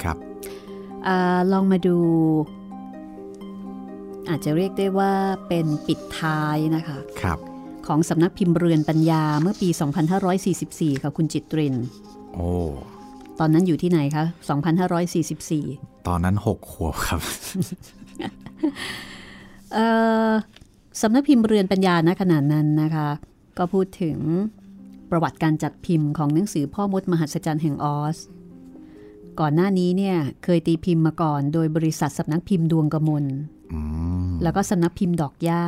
[0.02, 0.16] ครับ
[1.06, 1.98] อาลองมาดู
[4.28, 5.12] อาจจะเรียกได้ว่า
[5.48, 7.38] เป็นปิดท้ายนะคะ ครับ
[7.88, 9.68] ของสำนักพิมพ์เรือนปัญญาเมื่อปี
[10.36, 11.74] 2544 ค่ะคุณจิตริน
[12.34, 12.50] โอ้
[13.38, 14.24] ตอนนั้นอยู่ที่ไหนคะ
[15.16, 17.20] 2544 ตอนนั้นหกขวบครับ
[19.72, 19.86] เอ่
[20.28, 20.30] อ
[21.02, 23.08] สำนักพิมพ์เรือนปัญญาณขนาดนั้นนะคะ
[23.58, 24.18] ก็พูดถึง
[25.10, 28.18] ประวัติการจัดพิมพ์ของหนังสือพ่อมดมหัศจรรย์แห่งออส
[29.40, 33.24] ก่อนหน้านี้เนี่ยเคยตีพิมพ์มาก่อน โดยบริษัทสำนักพิมพ์ดวงกมล
[33.72, 33.80] อื
[34.26, 35.64] มแล้วก็สำนักพิมพ์ดอกหญ้า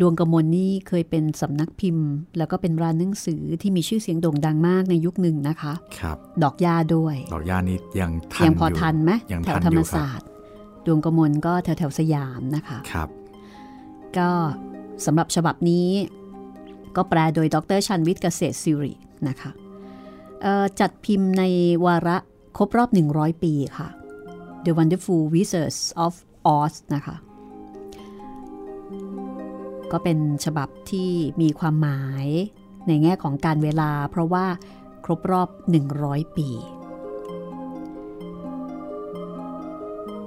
[0.00, 10.26] ดวงกมลนี่เคยเป็นสำนักพิมพ์ แล้วก็เป็นร้านหนังสือที่มีชื่อเสียงโด่งดังมากในยุคหนึ่งนะคะ ครับ ดอกหญ้าด้วย ดอกย่านี้ยังทันยังพออยู่ทันไหมยังแถทัวนธรอรมยู่ครับศาสตร์
[10.86, 13.08] ดวงกมลก็แถวแถวๆสยามนะคะ ครับ
[14.18, 14.30] ก็
[15.06, 15.88] สำหรับฉบับนี้
[16.96, 18.92] ก็แปลโดยดรชันวิทย์เกษตรสิริ
[19.28, 19.50] นะคะ
[20.42, 21.42] เอ่อจัดพิมพ์ใน
[21.84, 22.16] วาระ
[22.56, 23.88] ครบรอบ 100 ปีค่ะ
[24.64, 26.14] The Wonderful Wizards of
[26.56, 27.16] Oz นะคะ
[29.92, 31.10] ก็เป็นฉบับที่
[31.42, 32.26] มีความหมาย
[32.86, 34.46] ในแง่ของการเวลา เพราะว่า
[35.04, 35.48] ครบรอบ
[35.92, 36.48] 100 ปี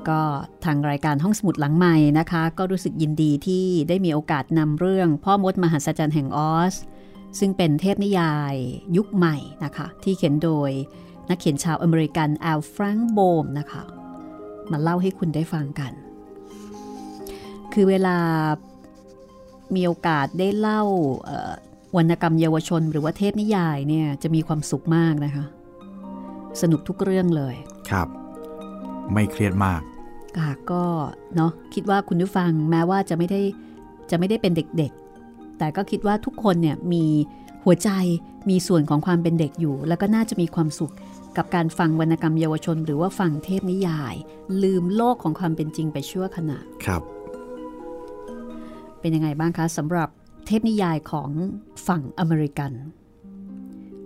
[0.07, 0.21] ก็
[0.65, 6.75] ทางรายการห้องสมุดหลังใหม่นะคะ ก็รู้สึกยินดีที่ได้มีโอกาสนำเรื่องพ่อมดมหัศจรรย์แห่งออซ
[7.39, 8.55] ซึ่งเป็นเทพนิยาย
[8.97, 10.71] ยุคใหม่นะคะ ที่เขียนโดย
[11.29, 13.83] นักเขียนชาวอเมริกันแอล แฟรงก์ โบมนะคะ
[14.71, 15.91] มาเล่าให้คุณได้ฟังกัน
[17.73, 18.17] คือเวลา
[19.75, 20.81] มีโอกาสได้เล่า
[21.23, 21.51] เอ่อ
[21.97, 25.45] วรรณกรรมเยาวชนหรือว่าเทพนิยายเนี่ยจะมีความสุขมากนะคะ
[26.61, 27.55] สนุกทุกเรื่องเลย
[27.89, 28.07] ครับ
[29.13, 29.81] ไม่เครียดมาก
[30.37, 30.83] ค่ะก็
[31.35, 33.41] เนาะคิดว่าคุณผู้ฟังแม้ว่าจะไม่ได้
[34.09, 37.05] จะไม่ได้เป็นเด็กๆ แต่ก็คิดว่าทุกคนเนี่ยมี
[37.63, 37.89] หัวใจ
[38.49, 40.93] มีส่วนของความเป็นเด็กอยู่ แล้วก็น่าจะมีความสุข
[41.37, 44.15] กับการฟังวรรณกรรมเยาวชน หรือว่าฟังเทพนิยาย
[44.63, 47.01] ลืมโลกของความเป็นจริงไปชั่วขณะครับ
[49.05, 50.09] เป็นยังไงบ้างคะสำหรับ
[50.45, 51.29] เทพนิยายของ
[51.87, 52.71] ฝั่งอเมริกัน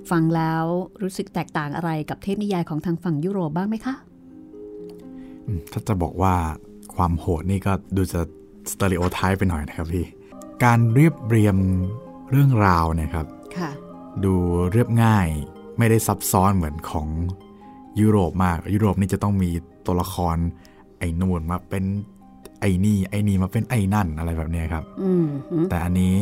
[0.09, 0.63] ฟังแล้ว
[1.01, 3.95] รู้สึกแตกต่างอะไรกับเทพนิยายของทางฝั่งยุโรปบ้างไหมคะ
[5.45, 6.33] อืมถ้าจะบอกว่า
[6.95, 8.21] ความโหดนี่ก็ดูจะ
[8.71, 10.05] stereotype ไปหน่อยนะครับพี่
[10.63, 11.55] การเรียบเรียง
[12.31, 13.25] เรื่องราวนะครับ
[13.57, 13.71] ค่ะ
[14.23, 14.33] ดู
[14.71, 15.27] เรียบง่าย
[15.77, 17.07] ไม่ได้ซับซ้อนเหมือนของ
[18.01, 19.49] ยุโรปมาก ยุโรปนี่จะต้องมี
[19.85, 20.37] ตัวละคร
[20.97, 21.83] ไอ้นู่นมาเป็น
[22.60, 26.16] ไอ้นี่ไอ้นี่มาเป็นไอ้นั่นอะไรแบบเนี้ยครับอืมหืมแต่อันนี้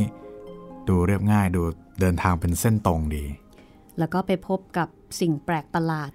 [0.88, 1.62] ดูเรียบง่ายดู
[2.00, 3.24] เดินทางเป็นเส้นตรงดี
[4.00, 4.88] แล้วก็ไปพบกับ
[5.20, 6.12] สิ่งแปลกประหลาด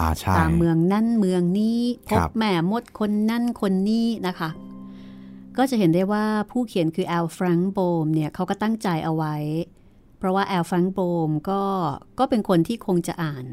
[0.00, 4.50] อาใช่ตามเมืองนั่นเมืองนี้พครับบแม่มดคนนั่นคนนี้นะคะ
[5.56, 9.36] ก็จะเห็นได้ว่าผู้เขียนคือแอลฟรังโบมเนี่ยเขาก็ตั้งใจเอาไว้
[10.18, 11.62] เพราะว่าแอลฟรังโบมก็
[12.18, 13.44] ก็เป็นคนที่คงจะอ่าน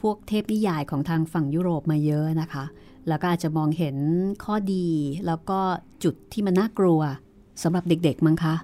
[0.00, 2.64] พวกเทพนิยายของทางฝั่งยุโรปมาเยอะนะคะ
[3.08, 3.96] แล้วก็อาจจะมองเห็น
[4.44, 4.88] ข้อดี
[5.26, 5.60] แล้วก็
[6.04, 7.00] จุดที่มันน่ากลัว
[7.62, 8.54] สำหรับเด็กๆมั้งคะ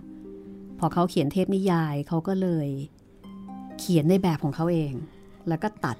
[0.78, 2.68] พอเขาเขียนเทพนิยายเขาก็เลย
[3.78, 4.92] เขียนในแบบของเขาเอง
[5.48, 5.96] แล้วก็ตัด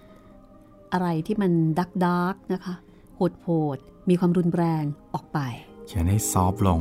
[0.92, 2.74] อะไรที่มันดักดักๆนะคะ
[3.16, 4.84] โหดโหดๆมีความรุนแรง
[5.14, 5.38] ออกไป
[5.86, 6.80] เขียนให้ซอฟต์ลง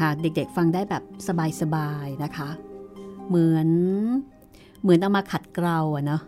[0.00, 1.02] หากเด็กๆฟังได้แบบ
[1.60, 2.48] สบายๆนะคะ
[3.28, 3.68] เหมือน
[4.82, 6.22] เหมือนเอามาขัดเกลาอะเนาะ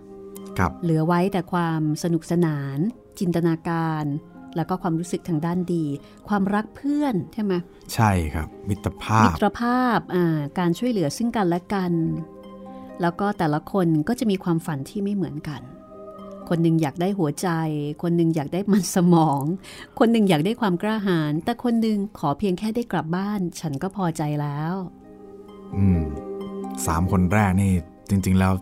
[0.59, 2.79] ครับเหลือไว้แต่ความสนุกสนาน
[3.19, 4.05] จินตนาการ
[4.57, 5.85] แล้วก็ความรู้สึกทางด้านดี
[6.29, 7.55] ความรักเพื่อนใช่ไหม
[7.95, 11.93] ใช่ครับ มิตรภามิพตรภาพอ่าการช่วยเหลือซึ่งกันและกัน
[13.03, 15.63] แล้วก็แต่ละคนก็จะมีความฝันที่ไม่เหมือนกัน
[16.49, 17.49] คนหนึ่งอยากได้หัวใจ
[18.03, 19.43] คนหนึ่งอยากได้มันสมอง
[19.99, 24.75] คนหนึ่งอยากได้ความกล้าหาญแต่คนหนึ่งขอเพียงแค่ได้กลับบ้าน ฉันก็พอใจแล้ว
[25.77, 26.03] อืม
[26.87, 27.73] สามคนแรกนี่
[28.09, 28.53] จริง ๆ แล้ว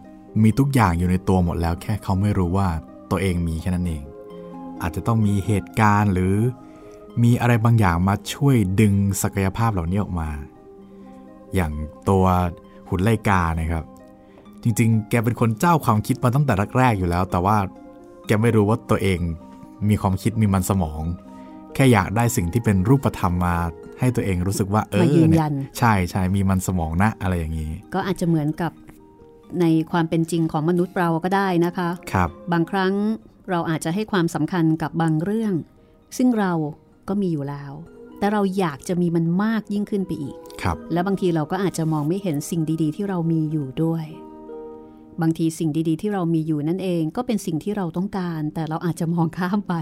[0.43, 2.68] มีทุกอย่างอยู่ในตัวหมดแล้ว แค่เขาไม่รู้ว่า
[3.11, 4.03] ตัวเองมีแค่นั้นเอง
[4.83, 6.35] อาจจะต้องมีเหตุการณ์หรือ
[7.22, 10.31] มีอะไรบางอย่างมาช่วยดึงศักยภาพเหล่านี้ออกมา
[11.55, 11.72] อย่าง
[12.09, 12.24] ตัว
[12.89, 13.85] หุ่นไลกานะครับ
[14.62, 17.57] จริงๆ แกเป็นคนเจ้าความคิดมาตั้งแต่แรกๆอยู่แล้ว แต่ว่า
[18.27, 19.18] แกไม่รู้ว่าตัวเอง
[19.89, 21.03] มีความคิดมีมันสมอง
[21.74, 23.57] แค่อยากได้สิ่งที่เป็นรูปธรรมมา
[24.01, 28.72] ให้ตัวเองรู้สึกว่าเออมายืนยันใช่ใช่มีมันสมองนะอะไรอย่างนี้ ก็อาจจะเหมือนกับ
[29.61, 32.93] ในความเป็นจริงของมนุษย์เราก็ได้นะคะ ครับ บางครั้ง
[33.51, 35.55] เราอาจจะให้ความสำคัญกับบางเรื่อง
[36.16, 36.53] ซึ่งเรา
[37.09, 37.72] ก็มีอยู่แล้ว
[38.18, 44.05] แต่เราอยากจะมีมันมากยิ่งขึ้นไปอีก ครับ และบางทีเราก็อาจจะมองไม่เห็นสิ่งดีๆ ที่เรามีอยู่ด้วย
[45.22, 49.74] บางทีสิ่งดีๆ ที่เรามีอยู่นั่นเองก็เป็นสิ่งที่เราต้องการ แต่เราอาจจะมองข้ามไป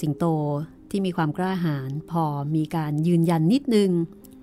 [0.00, 0.24] สิงโต
[0.90, 2.24] ที่มีความกล้าหาญพอ
[2.56, 3.90] มีการยืนยันนิดนึง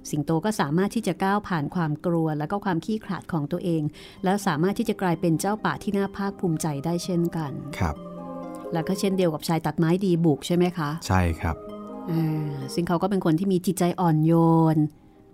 [0.09, 3.81] สิงโตก็สามารถที่จะก้าวผ่านความกลัว และก็ความขี้ขลาดของตัวเอง
[4.23, 7.95] แล้วสามารถที่จะกลายเป็นเจ้าป่าที่น่าภาคภูมิใจได้เช่นกันครับ
[8.73, 11.55] แล้วก็เช่นเดียวกับชายตัดไม้ดีบุกใช่ไหมคะ ใช่ครับ
[12.11, 14.33] อ่าซึ่งเขาก็เป็นคนที่มีจิตใจอ่อนโย
[14.75, 14.77] น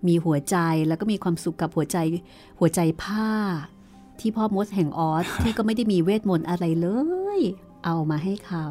[0.07, 0.57] มีหัวใจ
[0.88, 1.97] แล้วก็มีความสุขกับหัวใจ
[2.59, 3.30] หัวใจผ้า
[4.20, 6.88] ที่พ่อมดแห่งออสที่ก็ไม่ได้มีเวทมนต์อะไรเล
[7.38, 7.39] ย
[7.86, 8.67] เอามาให้เขา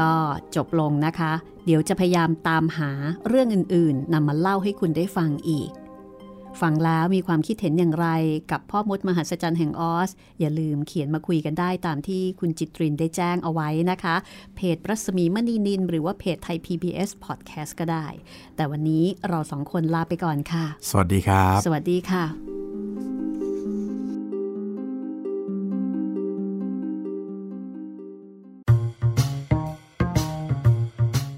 [0.00, 0.12] ก็
[0.56, 1.32] จบลงนะคะ
[1.64, 2.90] เดี๋ยวจะพยายามตามหา
[3.28, 5.70] เรื่องอื่นๆนำมาเล่าให้คุณได้ฟังอีก
[6.62, 8.08] ฟังแล้วมีความคิดเห็นอย่างไร
[8.50, 14.16] กับพ่อมดมหัศจรรย์แห่งออส อย่าลืมเขียนมาคุยกันได้ตามที่คุณจิตรินได้แจ้งเอาไว้นะคะ
[14.56, 18.06] เพจรัศมีมณีนิน หรือว่าเพจไทย PBS Podcast ก็ได้
[18.56, 22.53] แต่วันนี้เราสองคนลาไปก่อนค่ะ สวัสดีครับ สวัสดีค่ะ